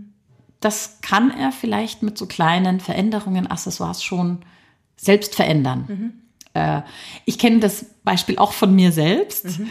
Das 0.60 0.98
kann 1.00 1.30
er 1.30 1.52
vielleicht 1.52 2.02
mit 2.02 2.18
so 2.18 2.26
kleinen 2.26 2.80
Veränderungen, 2.80 3.46
Accessoires 3.46 4.02
schon 4.02 4.38
selbst 4.96 5.34
verändern. 5.34 5.84
Mhm. 5.88 6.12
Äh, 6.54 6.82
ich 7.24 7.38
kenne 7.38 7.60
das 7.60 7.86
Beispiel 8.04 8.38
auch 8.38 8.52
von 8.52 8.74
mir 8.74 8.92
selbst. 8.92 9.58
Mhm. 9.58 9.70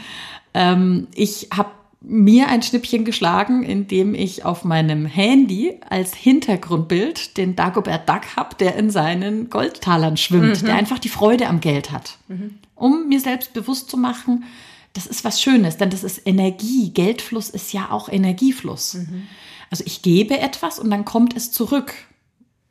Ähm, 0.54 1.08
ich 1.14 1.50
habe 1.56 1.70
mir 2.02 2.48
ein 2.48 2.62
Schnippchen 2.62 3.04
geschlagen, 3.04 3.64
indem 3.64 4.16
ich 4.16 4.46
auf 4.46 4.64
meinem 4.64 5.06
Handy 5.06 5.80
als 5.90 6.16
Hintergrundbild 6.16 7.38
den 7.38 7.56
Dagobert 7.56 8.08
Duck 8.08 8.38
habe, 8.38 8.56
der 8.56 8.76
in 8.78 8.90
seinen 8.90 9.50
Goldtalern 9.50 10.16
schwimmt, 10.16 10.62
mhm. 10.62 10.66
der 10.66 10.76
einfach 10.76 11.00
die 11.00 11.10
Freude 11.10 11.48
am 11.48 11.60
Geld 11.60 11.92
hat. 11.92 12.18
Mhm. 12.30 12.56
Um 12.76 13.10
mir 13.10 13.20
selbst 13.20 13.54
bewusst 13.54 13.90
zu 13.90 13.98
machen, 13.98 14.46
das 14.94 15.08
ist 15.08 15.24
was 15.24 15.42
Schönes, 15.42 15.78
denn 15.78 15.90
das 15.90 16.04
ist 16.04 16.26
Energie. 16.26 16.90
Geldfluss 16.92 17.50
ist 17.50 17.74
ja 17.74 17.92
auch 17.92 18.10
Energiefluss. 18.10 18.96
Mhm. 18.96 19.28
Also 19.70 19.84
ich 19.86 20.02
gebe 20.02 20.40
etwas 20.40 20.80
und 20.80 20.90
dann 20.90 21.06
kommt 21.06 21.36
es 21.36 21.52
zurück. 21.52 21.94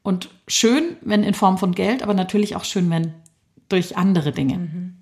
Und 0.03 0.31
schön, 0.47 0.97
wenn 1.03 1.23
in 1.23 1.35
Form 1.35 1.59
von 1.59 1.75
Geld, 1.75 2.03
aber 2.03 2.15
natürlich 2.15 2.57
auch 2.57 2.65
schön, 2.65 2.89
wenn 2.91 3.15
durch 3.69 3.97
andere 3.97 4.33
Dinge. 4.33 4.59
Mhm. 4.59 4.97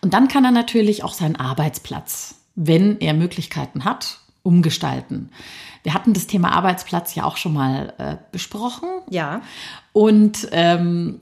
Und 0.00 0.14
dann 0.14 0.28
kann 0.28 0.44
er 0.44 0.52
natürlich 0.52 1.02
auch 1.02 1.14
seinen 1.14 1.36
Arbeitsplatz, 1.36 2.36
wenn 2.54 3.00
er 3.00 3.14
Möglichkeiten 3.14 3.84
hat, 3.84 4.20
umgestalten. 4.42 5.30
Wir 5.82 5.94
hatten 5.94 6.12
das 6.12 6.26
Thema 6.26 6.52
Arbeitsplatz 6.52 7.14
ja 7.14 7.24
auch 7.24 7.36
schon 7.36 7.54
mal 7.54 7.94
äh, 7.98 8.16
besprochen. 8.30 8.88
Ja. 9.10 9.42
Und 9.92 10.48
ähm, 10.52 11.20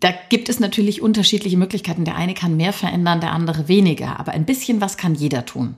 da 0.00 0.12
gibt 0.28 0.48
es 0.48 0.60
natürlich 0.60 1.02
unterschiedliche 1.02 1.56
Möglichkeiten. 1.56 2.04
Der 2.04 2.16
eine 2.16 2.34
kann 2.34 2.56
mehr 2.56 2.72
verändern, 2.72 3.20
der 3.20 3.32
andere 3.32 3.68
weniger. 3.68 4.18
Aber 4.18 4.32
ein 4.32 4.46
bisschen 4.46 4.80
was 4.80 4.96
kann 4.96 5.14
jeder 5.14 5.44
tun. 5.44 5.76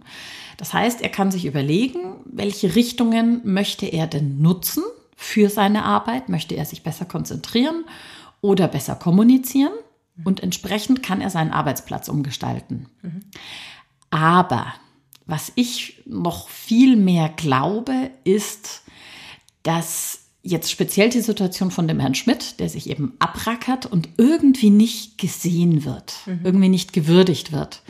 Das 0.56 0.72
heißt, 0.72 1.02
er 1.02 1.08
kann 1.10 1.30
sich 1.30 1.44
überlegen, 1.44 2.16
welche 2.24 2.74
Richtungen 2.74 3.40
möchte 3.44 3.86
er 3.86 4.06
denn 4.06 4.40
nutzen 4.40 4.82
für 5.16 5.50
seine 5.50 5.84
Arbeit? 5.84 6.28
Möchte 6.28 6.54
er 6.54 6.64
sich 6.64 6.82
besser 6.82 7.04
konzentrieren 7.04 7.84
oder 8.40 8.68
besser 8.68 8.94
kommunizieren? 8.94 9.72
Und 10.24 10.42
entsprechend 10.42 11.02
kann 11.02 11.20
er 11.20 11.28
seinen 11.28 11.52
Arbeitsplatz 11.52 12.08
umgestalten. 12.08 12.86
Mhm. 13.02 13.20
Aber 14.10 14.72
was 15.26 15.52
ich 15.56 16.02
noch 16.06 16.48
viel 16.48 16.96
mehr 16.96 17.28
glaube, 17.28 18.10
ist, 18.24 18.82
dass 19.62 20.25
jetzt 20.46 20.70
speziell 20.70 21.10
die 21.10 21.20
Situation 21.20 21.70
von 21.70 21.88
dem 21.88 22.00
Herrn 22.00 22.14
Schmidt, 22.14 22.60
der 22.60 22.68
sich 22.68 22.88
eben 22.88 23.14
abrackert 23.18 23.86
und 23.86 24.08
irgendwie 24.16 24.70
nicht 24.70 25.18
gesehen 25.18 25.84
wird, 25.84 26.14
mhm. 26.26 26.40
irgendwie 26.44 26.68
nicht 26.68 26.92
gewürdigt 26.92 27.52
wird. 27.52 27.82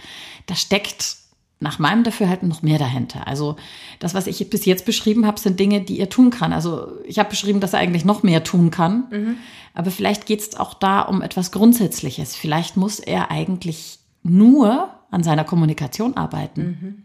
Da 0.47 0.55
steckt 0.55 1.17
nach 1.59 1.79
meinem 1.79 2.05
Dafürhalten 2.05 2.49
noch 2.49 2.63
mehr 2.63 2.79
dahinter. 2.79 3.27
Also 3.27 3.57
das, 3.99 4.15
was 4.15 4.27
ich 4.27 4.51
bis 4.51 4.65
jetzt 4.65 4.85
beschrieben 4.85 5.27
habe, 5.27 5.41
sind 5.41 5.59
Dinge, 5.59 5.81
die 5.81 5.99
er 5.99 6.09
tun 6.09 6.31
kann. 6.31 6.53
Also 6.53 6.89
ich 7.05 7.19
habe 7.19 7.31
beschrieben, 7.31 7.61
dass 7.61 7.73
er 7.73 7.79
eigentlich 7.79 8.05
noch 8.05 8.23
mehr 8.23 8.45
tun 8.45 8.71
kann. 8.71 9.05
Mhm. 9.11 9.37
Aber 9.75 9.91
vielleicht 9.91 10.27
geht 10.27 10.41
es 10.41 10.57
auch 10.57 10.75
da 10.75 11.03
um 11.03 11.23
etwas 11.23 11.53
Grundsätzliches. 11.53 12.35
Vielleicht 12.35 12.77
muss 12.77 13.01
er 13.01 13.31
eigentlich 13.31 13.99
nur 14.23 14.91
an 15.11 15.23
seiner 15.23 15.45
Kommunikation 15.45 16.17
arbeiten. 16.17 16.63
Mhm. 16.63 17.03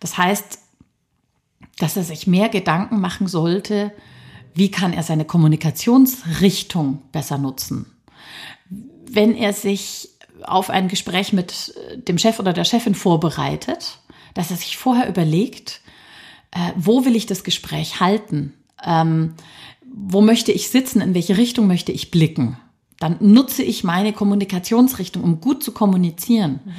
Das 0.00 0.18
heißt, 0.18 0.58
dass 1.78 1.96
er 1.96 2.04
sich 2.04 2.26
mehr 2.26 2.48
Gedanken 2.48 3.00
machen 3.00 3.26
sollte, 3.26 3.92
wie 4.54 4.70
kann 4.70 4.92
er 4.92 5.02
seine 5.02 5.24
Kommunikationsrichtung 5.24 7.02
besser 7.12 7.38
nutzen. 7.38 7.86
Wenn 9.06 9.34
er 9.34 9.52
sich 9.52 10.10
auf 10.42 10.70
ein 10.70 10.88
Gespräch 10.88 11.32
mit 11.32 11.74
äh, 11.76 11.98
dem 11.98 12.18
Chef 12.18 12.38
oder 12.38 12.52
der 12.52 12.64
Chefin 12.64 12.94
vorbereitet, 12.94 13.98
dass 14.34 14.50
er 14.50 14.56
sich 14.56 14.76
vorher 14.76 15.08
überlegt, 15.08 15.80
äh, 16.50 16.72
wo 16.76 17.04
will 17.04 17.16
ich 17.16 17.26
das 17.26 17.44
Gespräch 17.44 18.00
halten? 18.00 18.54
Ähm, 18.84 19.34
wo 19.94 20.20
möchte 20.20 20.52
ich 20.52 20.70
sitzen? 20.70 21.00
In 21.00 21.14
welche 21.14 21.36
Richtung 21.36 21.66
möchte 21.66 21.92
ich 21.92 22.10
blicken? 22.10 22.56
Dann 22.98 23.16
nutze 23.20 23.62
ich 23.62 23.84
meine 23.84 24.12
Kommunikationsrichtung, 24.12 25.22
um 25.22 25.40
gut 25.40 25.62
zu 25.62 25.72
kommunizieren. 25.72 26.60
Mhm. 26.64 26.72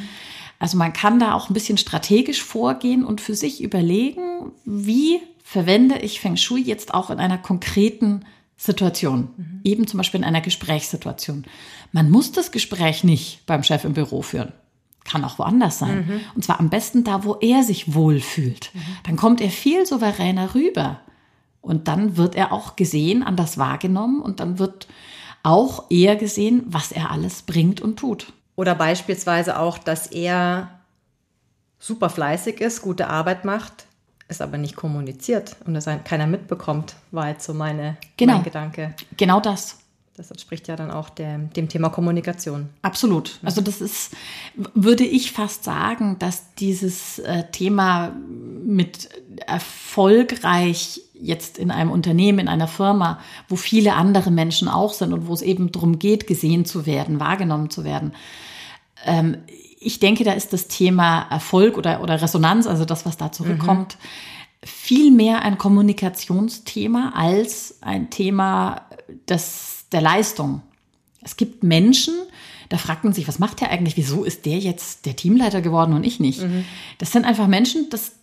Also 0.60 0.78
man 0.78 0.94
kann 0.94 1.20
da 1.20 1.34
auch 1.34 1.50
ein 1.50 1.54
bisschen 1.54 1.78
strategisch 1.78 2.42
vorgehen 2.42 3.04
und 3.04 3.20
für 3.20 3.36
sich 3.36 3.62
überlegen, 3.62 4.54
wie 4.64 5.20
verwende 5.54 6.00
ich 6.00 6.20
Feng 6.20 6.36
Shui 6.36 6.62
jetzt 6.62 6.96
auch 6.96 7.12
in 7.12 7.20
einer 7.20 7.38
konkreten 7.38 8.26
Situation, 8.58 9.30
mhm. 9.38 9.62
eben 9.64 9.86
zum 9.86 10.00
Beispiel 10.00 10.22
in 10.22 10.26
einer 10.26 10.42
Gesprächssituation. 10.42 11.46
Man 11.92 12.10
muss 12.10 12.32
das 12.32 12.52
Gespräch 12.52 13.04
nicht 13.04 13.46
beim 13.46 13.62
Chef 13.62 13.84
im 13.84 13.94
Büro 13.94 14.24
führen. 14.24 14.52
Kann 15.04 15.24
auch 15.24 15.38
woanders 15.38 15.78
sein. 15.78 16.08
Mhm. 16.08 16.22
Und 16.34 16.44
zwar 16.44 16.60
am 16.60 16.72
besten 16.72 17.04
da, 17.04 17.24
wo 17.24 17.36
er 17.36 17.62
sich 17.62 17.94
wohlfühlt. 17.94 18.72
Mhm. 18.74 18.80
Dann 19.04 19.16
kommt 19.16 19.42
er 19.42 19.52
viel 19.52 19.86
souveräner 19.86 20.56
rüber. 20.56 21.02
Und 21.62 21.88
dann 21.88 22.18
wird 22.18 22.36
er 22.36 22.52
auch 22.52 22.76
gesehen, 22.76 23.22
anders 23.22 23.60
wahrgenommen 23.60 24.24
und 24.24 24.40
dann 24.40 24.58
wird 24.58 24.88
auch 25.44 25.92
eher 25.92 26.16
gesehen, 26.16 26.64
was 26.66 26.92
er 26.92 27.12
alles 27.12 27.44
bringt 27.44 27.80
und 27.80 28.00
tut. 28.00 28.34
Oder 28.56 28.74
beispielsweise 28.74 29.60
auch, 29.60 29.78
dass 29.78 30.08
er 30.08 30.80
super 31.78 32.10
fleißig 32.10 32.60
ist, 32.60 32.82
gute 32.82 33.08
Arbeit 33.08 33.46
macht, 33.46 33.86
es 34.28 34.42
aber 34.42 34.58
nicht 34.58 34.76
kommuniziert 34.76 35.56
und 35.66 35.76
es 35.76 35.88
keiner 36.04 36.28
mitbekommt, 36.28 36.96
war 37.12 37.30
jetzt 37.30 37.46
so 37.46 37.54
meine, 37.54 37.98
genau. 38.18 38.36
mein 38.36 38.44
Gedanke. 38.44 38.94
Genau 39.18 39.40
das. 39.40 39.80
Das 40.16 40.30
entspricht 40.30 40.68
ja 40.68 40.76
dann 40.76 40.92
auch 40.92 41.10
dem, 41.10 41.52
dem 41.54 41.70
Thema 41.70 41.90
Kommunikation. 41.90 42.70
Absolut. 42.84 43.40
Also 43.42 43.62
das 43.62 43.82
ist, 43.82 44.16
würde 44.76 45.04
ich 45.04 45.32
fast 45.32 45.64
sagen, 45.64 46.18
dass 46.20 46.54
dieses 46.54 47.18
äh, 47.18 47.46
Thema 47.52 48.16
mit 48.64 49.10
erfolgreich 49.48 51.02
jetzt 51.16 51.58
in 51.58 51.72
einem 51.72 51.90
Unternehmen, 51.90 52.40
in 52.40 52.48
einer 52.48 52.68
Firma, 52.68 53.20
wo 53.48 53.56
viele 53.56 53.96
andere 53.96 54.30
Menschen 54.30 54.68
auch 54.68 54.94
sind 54.94 55.14
und 55.14 55.26
wo 55.26 55.34
es 55.34 55.42
eben 55.42 55.72
darum 55.72 55.98
geht, 55.98 56.28
gesehen 56.28 56.66
zu 56.66 56.86
werden, 56.86 57.20
wahrgenommen 57.20 57.72
zu 57.72 57.84
werden. 57.84 58.14
Ich 59.84 60.00
denke, 60.00 60.24
da 60.24 60.34
ist 60.34 60.54
das 60.54 60.68
Thema 60.68 61.24
Erfolg 61.30 61.78
oder, 61.78 62.02
oder 62.02 62.22
Resonanz, 62.22 62.68
also 62.68 62.86
das, 62.86 63.06
was 63.06 63.18
da 63.18 63.32
zurückkommt, 63.32 63.98
mhm. 63.98 64.68
viel 64.68 65.12
mehr 65.12 65.42
ein 65.42 65.58
Kommunikationsthema 65.58 67.14
als 67.16 67.78
ein 67.82 68.10
Thema 68.10 68.88
des, 69.30 69.86
der 69.92 70.02
Leistung. 70.02 70.62
Es 71.22 71.38
gibt 71.38 71.64
Menschen, 71.64 72.14
da 72.70 72.78
fragt 72.78 73.04
man 73.04 73.14
sich, 73.14 73.28
was 73.28 73.40
macht 73.40 73.62
der 73.62 73.70
eigentlich? 73.70 73.98
Wieso 73.98 74.24
ist 74.24 74.46
der 74.46 74.58
jetzt 74.58 75.06
der 75.06 75.16
Teamleiter 75.16 75.62
geworden 75.62 75.94
und 75.94 76.04
ich 76.04 76.20
nicht? 76.20 76.42
Mhm. 76.42 76.66
Das 76.98 77.12
sind 77.12 77.26
einfach 77.26 77.48
Menschen, 77.48 77.90
das, 77.90 78.14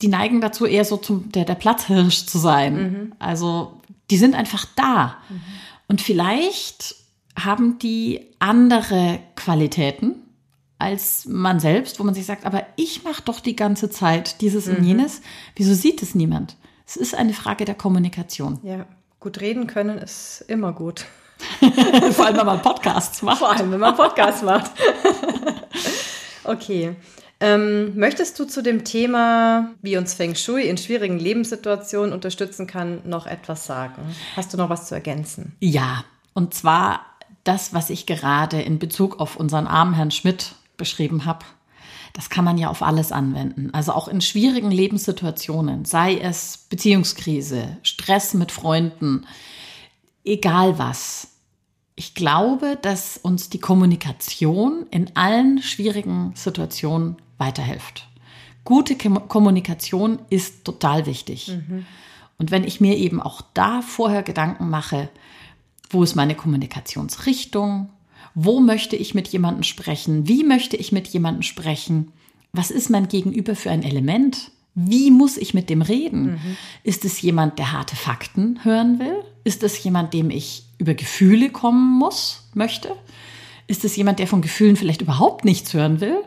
die 0.00 0.08
neigen 0.08 0.40
dazu, 0.40 0.66
eher 0.66 0.84
so 0.84 0.96
zum, 0.96 1.30
der, 1.32 1.44
der 1.44 1.56
Platzhirsch 1.56 2.26
zu 2.26 2.38
sein. 2.38 2.74
Mhm. 2.74 3.12
Also, 3.18 3.80
die 4.10 4.16
sind 4.16 4.34
einfach 4.34 4.64
da. 4.76 5.18
Mhm. 5.28 5.40
Und 5.88 6.00
vielleicht 6.00 6.96
haben 7.38 7.78
die 7.78 8.20
andere 8.38 9.20
Qualitäten 9.36 10.14
als 10.80 11.26
man 11.26 11.60
selbst, 11.60 12.00
wo 12.00 12.04
man 12.04 12.14
sich 12.14 12.26
sagt, 12.26 12.46
aber 12.46 12.64
ich 12.76 13.04
mache 13.04 13.22
doch 13.22 13.40
die 13.40 13.54
ganze 13.54 13.90
Zeit 13.90 14.40
dieses 14.40 14.66
und 14.66 14.82
jenes. 14.82 15.20
Wieso 15.54 15.74
sieht 15.74 16.02
es 16.02 16.14
niemand? 16.14 16.56
Es 16.86 16.96
ist 16.96 17.14
eine 17.14 17.34
Frage 17.34 17.64
der 17.64 17.74
Kommunikation. 17.74 18.58
Ja, 18.62 18.86
gut 19.20 19.40
reden 19.40 19.66
können 19.66 19.98
ist 19.98 20.44
immer 20.48 20.72
gut. 20.72 21.04
Vor 22.12 22.26
allem, 22.26 22.36
wenn 22.36 22.46
man 22.46 22.62
Podcasts 22.62 23.22
macht. 23.22 23.38
Vor 23.38 23.50
allem, 23.52 23.70
wenn 23.70 23.80
man 23.80 23.94
Podcasts 23.94 24.42
macht. 24.42 24.72
okay. 26.44 26.96
Ähm, 27.42 27.96
möchtest 27.96 28.38
du 28.38 28.44
zu 28.44 28.62
dem 28.62 28.84
Thema, 28.84 29.70
wie 29.80 29.96
uns 29.96 30.14
Feng 30.14 30.34
Shui 30.34 30.62
in 30.62 30.76
schwierigen 30.76 31.18
Lebenssituationen 31.18 32.12
unterstützen 32.12 32.66
kann, 32.66 33.00
noch 33.04 33.26
etwas 33.26 33.66
sagen? 33.66 34.02
Hast 34.36 34.52
du 34.52 34.58
noch 34.58 34.68
was 34.68 34.86
zu 34.86 34.94
ergänzen? 34.94 35.56
Ja, 35.60 36.04
und 36.34 36.52
zwar 36.52 37.00
das, 37.44 37.72
was 37.72 37.88
ich 37.88 38.06
gerade 38.06 38.60
in 38.60 38.78
Bezug 38.78 39.20
auf 39.20 39.36
unseren 39.36 39.66
armen 39.66 39.94
Herrn 39.94 40.10
Schmidt 40.10 40.54
beschrieben 40.80 41.24
habe. 41.24 41.44
Das 42.12 42.28
kann 42.28 42.44
man 42.44 42.58
ja 42.58 42.68
auf 42.68 42.82
alles 42.82 43.12
anwenden. 43.12 43.70
Also 43.72 43.92
auch 43.92 44.08
in 44.08 44.20
schwierigen 44.20 44.72
Lebenssituationen, 44.72 45.84
sei 45.84 46.18
es 46.18 46.66
Beziehungskrise, 46.68 47.76
Stress 47.84 48.34
mit 48.34 48.50
Freunden, 48.50 49.26
egal 50.24 50.78
was. 50.78 51.28
Ich 51.94 52.14
glaube, 52.14 52.78
dass 52.80 53.16
uns 53.16 53.50
die 53.50 53.60
Kommunikation 53.60 54.86
in 54.90 55.14
allen 55.14 55.62
schwierigen 55.62 56.32
Situationen 56.34 57.16
weiterhilft. 57.38 58.08
Gute 58.64 58.96
Kommunikation 58.96 60.18
ist 60.30 60.64
total 60.64 61.06
wichtig. 61.06 61.48
Mhm. 61.48 61.86
Und 62.38 62.50
wenn 62.50 62.64
ich 62.64 62.80
mir 62.80 62.96
eben 62.96 63.20
auch 63.20 63.42
da 63.54 63.82
vorher 63.82 64.22
Gedanken 64.22 64.70
mache, 64.70 65.10
wo 65.90 66.02
ist 66.02 66.14
meine 66.14 66.34
Kommunikationsrichtung? 66.34 67.90
Wo 68.34 68.60
möchte 68.60 68.96
ich 68.96 69.14
mit 69.14 69.28
jemandem 69.28 69.62
sprechen? 69.62 70.28
Wie 70.28 70.44
möchte 70.44 70.76
ich 70.76 70.92
mit 70.92 71.08
jemandem 71.08 71.42
sprechen? 71.42 72.12
Was 72.52 72.70
ist 72.70 72.90
mein 72.90 73.08
Gegenüber 73.08 73.54
für 73.54 73.70
ein 73.70 73.82
Element? 73.82 74.50
Wie 74.74 75.10
muss 75.10 75.36
ich 75.36 75.52
mit 75.54 75.68
dem 75.68 75.82
reden? 75.82 76.32
Mhm. 76.32 76.56
Ist 76.84 77.04
es 77.04 77.20
jemand, 77.20 77.58
der 77.58 77.72
harte 77.72 77.96
Fakten 77.96 78.64
hören 78.64 78.98
will? 78.98 79.24
Ist 79.44 79.62
es 79.62 79.82
jemand, 79.82 80.14
dem 80.14 80.30
ich 80.30 80.64
über 80.78 80.94
Gefühle 80.94 81.50
kommen 81.50 81.98
muss, 81.98 82.48
möchte? 82.54 82.96
Ist 83.66 83.84
es 83.84 83.96
jemand, 83.96 84.18
der 84.18 84.26
von 84.26 84.42
Gefühlen 84.42 84.76
vielleicht 84.76 85.02
überhaupt 85.02 85.44
nichts 85.44 85.74
hören 85.74 86.00
will? 86.00 86.18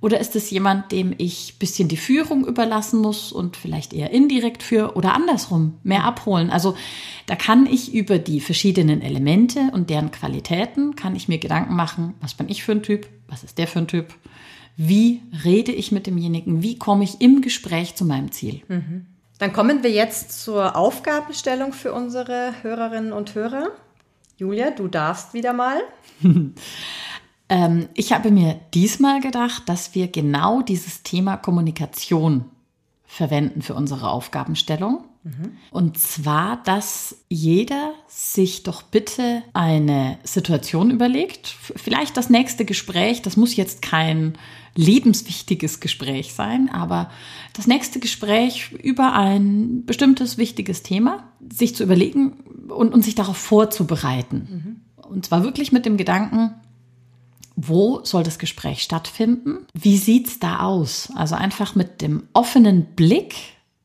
Oder 0.00 0.20
ist 0.20 0.36
es 0.36 0.50
jemand, 0.50 0.92
dem 0.92 1.14
ich 1.16 1.54
ein 1.54 1.58
bisschen 1.58 1.88
die 1.88 1.96
Führung 1.96 2.46
überlassen 2.46 3.00
muss 3.00 3.32
und 3.32 3.56
vielleicht 3.56 3.94
eher 3.94 4.10
indirekt 4.10 4.62
für 4.62 4.94
oder 4.94 5.14
andersrum 5.14 5.78
mehr 5.82 6.04
abholen? 6.04 6.50
Also 6.50 6.76
da 7.26 7.34
kann 7.34 7.66
ich 7.66 7.94
über 7.94 8.18
die 8.18 8.40
verschiedenen 8.40 9.00
Elemente 9.00 9.70
und 9.72 9.88
deren 9.88 10.10
Qualitäten, 10.10 10.96
kann 10.96 11.16
ich 11.16 11.28
mir 11.28 11.38
Gedanken 11.38 11.74
machen, 11.74 12.14
was 12.20 12.34
bin 12.34 12.48
ich 12.48 12.62
für 12.62 12.72
ein 12.72 12.82
Typ, 12.82 13.08
was 13.26 13.42
ist 13.42 13.56
der 13.58 13.66
für 13.66 13.78
ein 13.78 13.88
Typ, 13.88 14.14
wie 14.76 15.22
rede 15.44 15.72
ich 15.72 15.92
mit 15.92 16.06
demjenigen, 16.06 16.62
wie 16.62 16.78
komme 16.78 17.04
ich 17.04 17.20
im 17.22 17.40
Gespräch 17.40 17.94
zu 17.94 18.04
meinem 18.04 18.30
Ziel. 18.30 18.60
Mhm. 18.68 19.06
Dann 19.38 19.52
kommen 19.52 19.82
wir 19.82 19.90
jetzt 19.90 20.42
zur 20.42 20.76
Aufgabenstellung 20.76 21.72
für 21.72 21.92
unsere 21.92 22.54
Hörerinnen 22.62 23.12
und 23.12 23.34
Hörer. 23.34 23.70
Julia, 24.36 24.70
du 24.70 24.88
darfst 24.88 25.32
wieder 25.32 25.54
mal. 25.54 25.80
Ähm, 27.48 27.88
ich 27.94 28.12
habe 28.12 28.30
mir 28.30 28.60
diesmal 28.74 29.20
gedacht, 29.20 29.68
dass 29.68 29.94
wir 29.94 30.08
genau 30.08 30.62
dieses 30.62 31.02
Thema 31.02 31.36
Kommunikation 31.36 32.46
verwenden 33.04 33.62
für 33.62 33.74
unsere 33.74 34.10
Aufgabenstellung. 34.10 35.04
Mhm. 35.22 35.56
Und 35.70 35.98
zwar, 35.98 36.62
dass 36.64 37.16
jeder 37.28 37.94
sich 38.08 38.62
doch 38.62 38.82
bitte 38.82 39.42
eine 39.54 40.18
Situation 40.22 40.90
überlegt. 40.90 41.46
Vielleicht 41.76 42.16
das 42.16 42.30
nächste 42.30 42.64
Gespräch, 42.64 43.22
das 43.22 43.36
muss 43.36 43.56
jetzt 43.56 43.82
kein 43.82 44.34
lebenswichtiges 44.74 45.80
Gespräch 45.80 46.34
sein, 46.34 46.68
aber 46.68 47.10
das 47.54 47.66
nächste 47.66 47.98
Gespräch 47.98 48.72
über 48.72 49.14
ein 49.14 49.86
bestimmtes 49.86 50.36
wichtiges 50.36 50.82
Thema, 50.82 51.32
sich 51.50 51.74
zu 51.74 51.82
überlegen 51.82 52.32
und, 52.68 52.92
und 52.92 53.02
sich 53.02 53.14
darauf 53.14 53.38
vorzubereiten. 53.38 54.82
Mhm. 54.96 55.06
Und 55.08 55.26
zwar 55.26 55.42
wirklich 55.42 55.72
mit 55.72 55.86
dem 55.86 55.96
Gedanken, 55.96 56.54
wo 57.56 58.04
soll 58.04 58.22
das 58.22 58.38
Gespräch 58.38 58.82
stattfinden? 58.82 59.66
Wie 59.72 59.96
sieht's 59.96 60.38
da 60.38 60.60
aus? 60.60 61.10
Also 61.14 61.34
einfach 61.34 61.74
mit 61.74 62.02
dem 62.02 62.24
offenen 62.34 62.84
Blick 62.94 63.34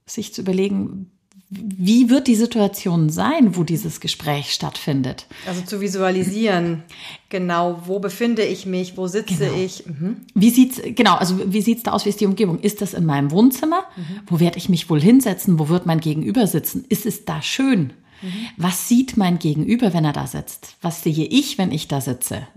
sich 0.05 0.33
zu 0.33 0.41
überlegen, 0.41 1.09
wie 1.53 2.09
wird 2.09 2.27
die 2.27 2.35
Situation 2.35 3.09
sein, 3.09 3.57
wo 3.57 3.63
dieses 3.63 3.99
Gespräch 3.99 4.53
stattfindet? 4.53 5.25
Also 5.45 5.61
zu 5.63 5.81
visualisieren, 5.81 6.83
genau, 7.27 7.81
wo 7.85 7.99
befinde 7.99 8.43
ich 8.45 8.65
mich, 8.65 8.95
wo 8.95 9.07
sitze 9.07 9.47
genau. 9.47 9.57
ich? 9.57 9.85
Mhm. 9.85 10.17
Wie 10.33 10.49
sieht's 10.49 10.81
genau, 10.95 11.15
also 11.15 11.51
wie 11.51 11.61
sieht's 11.61 11.83
da 11.83 11.91
aus, 11.91 12.05
wie 12.05 12.09
ist 12.09 12.21
die 12.21 12.25
Umgebung? 12.25 12.59
Ist 12.59 12.81
das 12.81 12.93
in 12.93 13.05
meinem 13.05 13.31
Wohnzimmer? 13.31 13.83
Mhm. 13.97 14.21
Wo 14.27 14.39
werde 14.39 14.57
ich 14.57 14.69
mich 14.69 14.89
wohl 14.89 15.01
hinsetzen? 15.01 15.59
Wo 15.59 15.67
wird 15.67 15.85
mein 15.85 15.99
Gegenüber 15.99 16.47
sitzen? 16.47 16.85
Ist 16.87 17.05
es 17.05 17.25
da 17.25 17.41
schön? 17.41 17.91
Mhm. 18.21 18.31
Was 18.55 18.87
sieht 18.87 19.17
mein 19.17 19.37
Gegenüber, 19.37 19.93
wenn 19.93 20.05
er 20.05 20.13
da 20.13 20.27
sitzt? 20.27 20.77
Was 20.81 21.03
sehe 21.03 21.25
ich, 21.25 21.57
wenn 21.57 21.73
ich 21.73 21.89
da 21.89 21.99
sitze? 21.99 22.47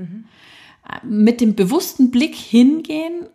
Mit 1.02 1.40
dem 1.40 1.54
bewussten 1.54 2.10
Blick 2.10 2.34
hingehen 2.34 3.26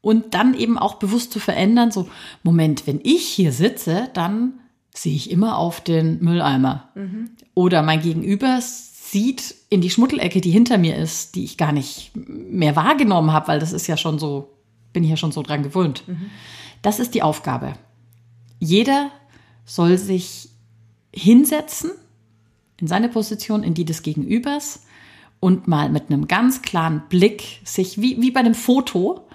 und 0.00 0.34
dann 0.34 0.54
eben 0.54 0.78
auch 0.78 0.94
bewusst 0.94 1.32
zu 1.32 1.40
verändern, 1.40 1.90
so, 1.90 2.08
Moment, 2.42 2.86
wenn 2.86 3.00
ich 3.02 3.26
hier 3.26 3.52
sitze, 3.52 4.08
dann 4.14 4.60
sehe 4.94 5.14
ich 5.14 5.30
immer 5.30 5.58
auf 5.58 5.80
den 5.80 6.22
Mülleimer. 6.22 6.90
Mhm. 6.94 7.30
Oder 7.54 7.82
mein 7.82 8.00
Gegenüber 8.00 8.60
sieht 8.60 9.54
in 9.68 9.80
die 9.80 9.90
Schmuttelecke, 9.90 10.40
die 10.40 10.50
hinter 10.50 10.78
mir 10.78 10.96
ist, 10.96 11.34
die 11.34 11.44
ich 11.44 11.56
gar 11.56 11.72
nicht 11.72 12.12
mehr 12.14 12.76
wahrgenommen 12.76 13.32
habe, 13.32 13.48
weil 13.48 13.60
das 13.60 13.72
ist 13.72 13.86
ja 13.86 13.96
schon 13.96 14.18
so, 14.18 14.52
bin 14.92 15.04
ich 15.04 15.10
ja 15.10 15.16
schon 15.16 15.32
so 15.32 15.42
dran 15.42 15.62
gewöhnt. 15.62 16.06
Mhm. 16.06 16.30
Das 16.82 16.98
ist 17.00 17.14
die 17.14 17.22
Aufgabe. 17.22 17.74
Jeder 18.58 19.10
soll 19.64 19.98
sich 19.98 20.48
hinsetzen 21.12 21.90
in 22.78 22.86
seine 22.86 23.08
Position, 23.08 23.62
in 23.62 23.74
die 23.74 23.84
des 23.84 24.02
Gegenübers 24.02 24.85
und 25.40 25.68
mal 25.68 25.88
mit 25.88 26.10
einem 26.10 26.28
ganz 26.28 26.62
klaren 26.62 27.02
Blick 27.08 27.60
sich, 27.64 28.00
wie, 28.00 28.20
wie 28.20 28.30
bei 28.30 28.40
einem 28.40 28.54
Foto, 28.54 29.26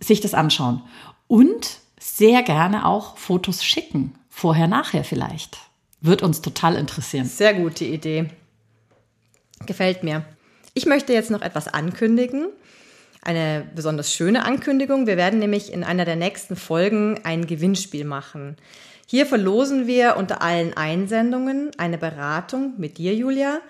sich 0.00 0.20
das 0.20 0.34
anschauen. 0.34 0.82
Und 1.26 1.78
sehr 1.98 2.42
gerne 2.42 2.86
auch 2.86 3.16
Fotos 3.16 3.64
schicken. 3.64 4.14
Vorher, 4.28 4.68
nachher 4.68 5.04
vielleicht. 5.04 5.58
Wird 6.00 6.22
uns 6.22 6.42
total 6.42 6.76
interessieren. 6.76 7.26
Sehr 7.26 7.54
gute 7.54 7.84
Idee. 7.84 8.28
Gefällt 9.66 10.04
mir. 10.04 10.24
Ich 10.74 10.86
möchte 10.86 11.12
jetzt 11.12 11.30
noch 11.30 11.42
etwas 11.42 11.68
ankündigen. 11.68 12.48
Eine 13.22 13.66
besonders 13.74 14.14
schöne 14.14 14.44
Ankündigung. 14.44 15.06
Wir 15.06 15.16
werden 15.16 15.40
nämlich 15.40 15.72
in 15.72 15.82
einer 15.82 16.04
der 16.04 16.16
nächsten 16.16 16.54
Folgen 16.54 17.20
ein 17.24 17.46
Gewinnspiel 17.46 18.04
machen. 18.04 18.56
Hier 19.06 19.26
verlosen 19.26 19.86
wir 19.86 20.16
unter 20.16 20.42
allen 20.42 20.76
Einsendungen 20.76 21.70
eine 21.78 21.98
Beratung 21.98 22.74
mit 22.76 22.98
dir, 22.98 23.14
Julia, 23.14 23.60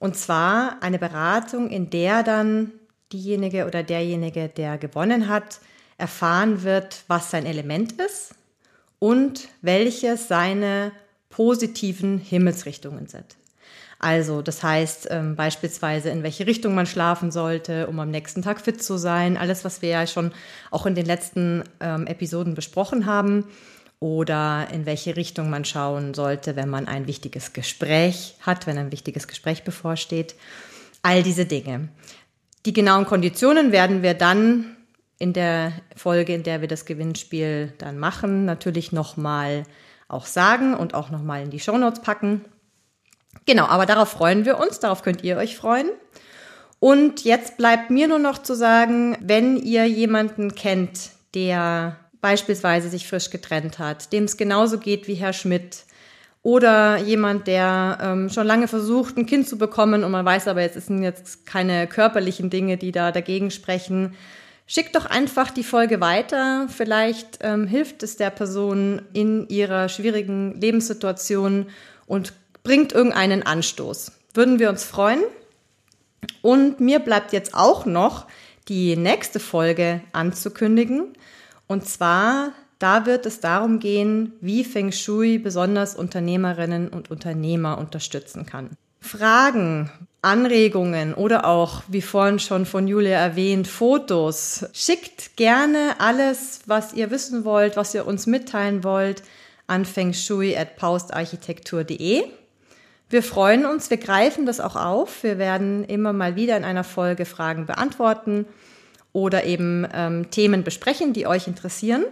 und 0.00 0.16
zwar 0.16 0.82
eine 0.82 0.98
Beratung, 0.98 1.70
in 1.70 1.90
der 1.90 2.24
dann 2.24 2.72
diejenige 3.12 3.66
oder 3.66 3.82
derjenige, 3.82 4.48
der 4.48 4.78
gewonnen 4.78 5.28
hat, 5.28 5.60
erfahren 5.98 6.62
wird, 6.62 7.04
was 7.06 7.30
sein 7.30 7.44
Element 7.44 7.92
ist 8.00 8.34
und 8.98 9.48
welche 9.60 10.16
seine 10.16 10.92
positiven 11.28 12.18
Himmelsrichtungen 12.18 13.06
sind. 13.06 13.36
Also, 13.98 14.40
das 14.40 14.62
heißt 14.62 15.08
ähm, 15.10 15.36
beispielsweise, 15.36 16.08
in 16.08 16.22
welche 16.22 16.46
Richtung 16.46 16.74
man 16.74 16.86
schlafen 16.86 17.30
sollte, 17.30 17.86
um 17.86 18.00
am 18.00 18.10
nächsten 18.10 18.40
Tag 18.40 18.62
fit 18.62 18.82
zu 18.82 18.96
sein. 18.96 19.36
Alles, 19.36 19.62
was 19.66 19.82
wir 19.82 19.90
ja 19.90 20.06
schon 20.06 20.32
auch 20.70 20.86
in 20.86 20.94
den 20.94 21.04
letzten 21.04 21.64
ähm, 21.80 22.06
Episoden 22.06 22.54
besprochen 22.54 23.04
haben 23.04 23.44
oder 24.00 24.68
in 24.72 24.86
welche 24.86 25.14
Richtung 25.14 25.50
man 25.50 25.66
schauen 25.66 26.14
sollte, 26.14 26.56
wenn 26.56 26.70
man 26.70 26.88
ein 26.88 27.06
wichtiges 27.06 27.52
Gespräch 27.52 28.34
hat, 28.40 28.66
wenn 28.66 28.78
ein 28.78 28.92
wichtiges 28.92 29.28
Gespräch 29.28 29.62
bevorsteht. 29.62 30.34
All 31.02 31.22
diese 31.22 31.44
Dinge. 31.44 31.88
Die 32.66 32.72
genauen 32.72 33.06
Konditionen 33.06 33.72
werden 33.72 34.02
wir 34.02 34.14
dann 34.14 34.76
in 35.18 35.34
der 35.34 35.72
Folge, 35.94 36.34
in 36.34 36.42
der 36.42 36.62
wir 36.62 36.68
das 36.68 36.86
Gewinnspiel 36.86 37.74
dann 37.76 37.98
machen, 37.98 38.46
natürlich 38.46 38.90
nochmal 38.90 39.64
auch 40.08 40.26
sagen 40.26 40.74
und 40.74 40.94
auch 40.94 41.10
nochmal 41.10 41.42
in 41.42 41.50
die 41.50 41.60
Shownotes 41.60 42.00
packen. 42.00 42.44
Genau, 43.44 43.66
aber 43.66 43.84
darauf 43.84 44.08
freuen 44.08 44.44
wir 44.46 44.58
uns, 44.58 44.80
darauf 44.80 45.02
könnt 45.02 45.22
ihr 45.22 45.36
euch 45.36 45.56
freuen. 45.56 45.90
Und 46.78 47.24
jetzt 47.24 47.58
bleibt 47.58 47.90
mir 47.90 48.08
nur 48.08 48.18
noch 48.18 48.38
zu 48.38 48.54
sagen, 48.54 49.16
wenn 49.20 49.58
ihr 49.58 49.86
jemanden 49.86 50.54
kennt, 50.54 51.10
der 51.34 51.96
beispielsweise 52.20 52.88
sich 52.88 53.08
frisch 53.08 53.30
getrennt 53.30 53.78
hat, 53.78 54.12
dem 54.12 54.24
es 54.24 54.36
genauso 54.36 54.78
geht 54.78 55.08
wie 55.08 55.14
Herr 55.14 55.32
Schmidt 55.32 55.84
oder 56.42 56.96
jemand, 56.96 57.46
der 57.46 57.98
ähm, 58.00 58.30
schon 58.30 58.46
lange 58.46 58.66
versucht, 58.66 59.16
ein 59.16 59.26
Kind 59.26 59.48
zu 59.48 59.58
bekommen 59.58 60.04
und 60.04 60.10
man 60.10 60.24
weiß 60.24 60.48
aber, 60.48 60.62
jetzt 60.62 60.86
sind 60.86 61.02
jetzt 61.02 61.44
keine 61.44 61.86
körperlichen 61.86 62.48
Dinge, 62.48 62.76
die 62.78 62.92
da 62.92 63.12
dagegen 63.12 63.50
sprechen. 63.50 64.14
Schickt 64.66 64.94
doch 64.94 65.06
einfach 65.06 65.50
die 65.50 65.64
Folge 65.64 66.00
weiter. 66.00 66.68
Vielleicht 66.68 67.40
ähm, 67.42 67.66
hilft 67.66 68.02
es 68.02 68.16
der 68.16 68.30
Person 68.30 69.02
in 69.12 69.48
ihrer 69.48 69.88
schwierigen 69.88 70.58
Lebenssituation 70.60 71.66
und 72.06 72.32
bringt 72.62 72.92
irgendeinen 72.92 73.42
Anstoß. 73.42 74.12
Würden 74.32 74.58
wir 74.58 74.70
uns 74.70 74.84
freuen. 74.84 75.20
Und 76.40 76.80
mir 76.80 77.00
bleibt 77.00 77.32
jetzt 77.32 77.54
auch 77.54 77.84
noch 77.84 78.26
die 78.68 78.96
nächste 78.96 79.40
Folge 79.40 80.02
anzukündigen. 80.12 81.14
Und 81.70 81.88
zwar, 81.88 82.52
da 82.80 83.06
wird 83.06 83.24
es 83.26 83.38
darum 83.38 83.78
gehen, 83.78 84.32
wie 84.40 84.64
Feng 84.64 84.90
Shui 84.90 85.38
besonders 85.38 85.94
Unternehmerinnen 85.94 86.88
und 86.88 87.12
Unternehmer 87.12 87.78
unterstützen 87.78 88.44
kann. 88.44 88.70
Fragen, 88.98 89.88
Anregungen 90.20 91.14
oder 91.14 91.44
auch, 91.44 91.84
wie 91.86 92.02
vorhin 92.02 92.40
schon 92.40 92.66
von 92.66 92.88
Julia 92.88 93.16
erwähnt, 93.16 93.68
Fotos. 93.68 94.66
Schickt 94.72 95.36
gerne 95.36 95.94
alles, 96.00 96.62
was 96.66 96.92
ihr 96.92 97.12
wissen 97.12 97.44
wollt, 97.44 97.76
was 97.76 97.94
ihr 97.94 98.04
uns 98.04 98.26
mitteilen 98.26 98.82
wollt, 98.82 99.22
an 99.68 99.84
fengshui.paustarchitektur.de. 99.84 102.24
Wir 103.10 103.22
freuen 103.22 103.64
uns, 103.64 103.90
wir 103.90 103.98
greifen 103.98 104.44
das 104.44 104.58
auch 104.58 104.74
auf. 104.74 105.22
Wir 105.22 105.38
werden 105.38 105.84
immer 105.84 106.12
mal 106.12 106.34
wieder 106.34 106.56
in 106.56 106.64
einer 106.64 106.82
Folge 106.82 107.26
Fragen 107.26 107.66
beantworten 107.66 108.46
oder 109.12 109.44
eben 109.44 109.86
ähm, 109.92 110.30
Themen 110.30 110.64
besprechen, 110.64 111.12
die 111.12 111.26
euch 111.26 111.46
interessieren. 111.46 112.04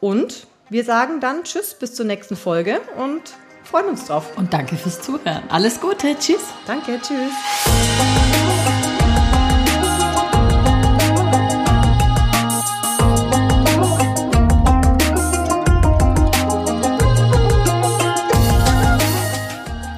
Und 0.00 0.46
wir 0.70 0.84
sagen 0.84 1.20
dann 1.20 1.44
Tschüss 1.44 1.74
bis 1.74 1.94
zur 1.94 2.06
nächsten 2.06 2.36
Folge 2.36 2.80
und 2.96 3.22
freuen 3.64 3.88
uns 3.88 4.06
drauf. 4.06 4.36
Und 4.36 4.52
danke 4.52 4.76
fürs 4.76 5.00
Zuhören. 5.00 5.42
Alles 5.48 5.80
Gute. 5.80 6.16
Tschüss. 6.18 6.44
Danke. 6.66 7.00
Tschüss. 7.00 7.32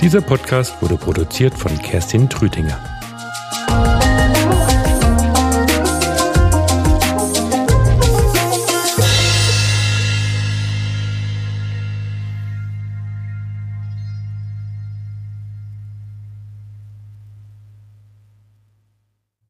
Dieser 0.01 0.21
Podcast 0.21 0.81
wurde 0.81 0.97
produziert 0.97 1.53
von 1.53 1.77
Kerstin 1.83 2.31
Trütinger. 2.31 2.96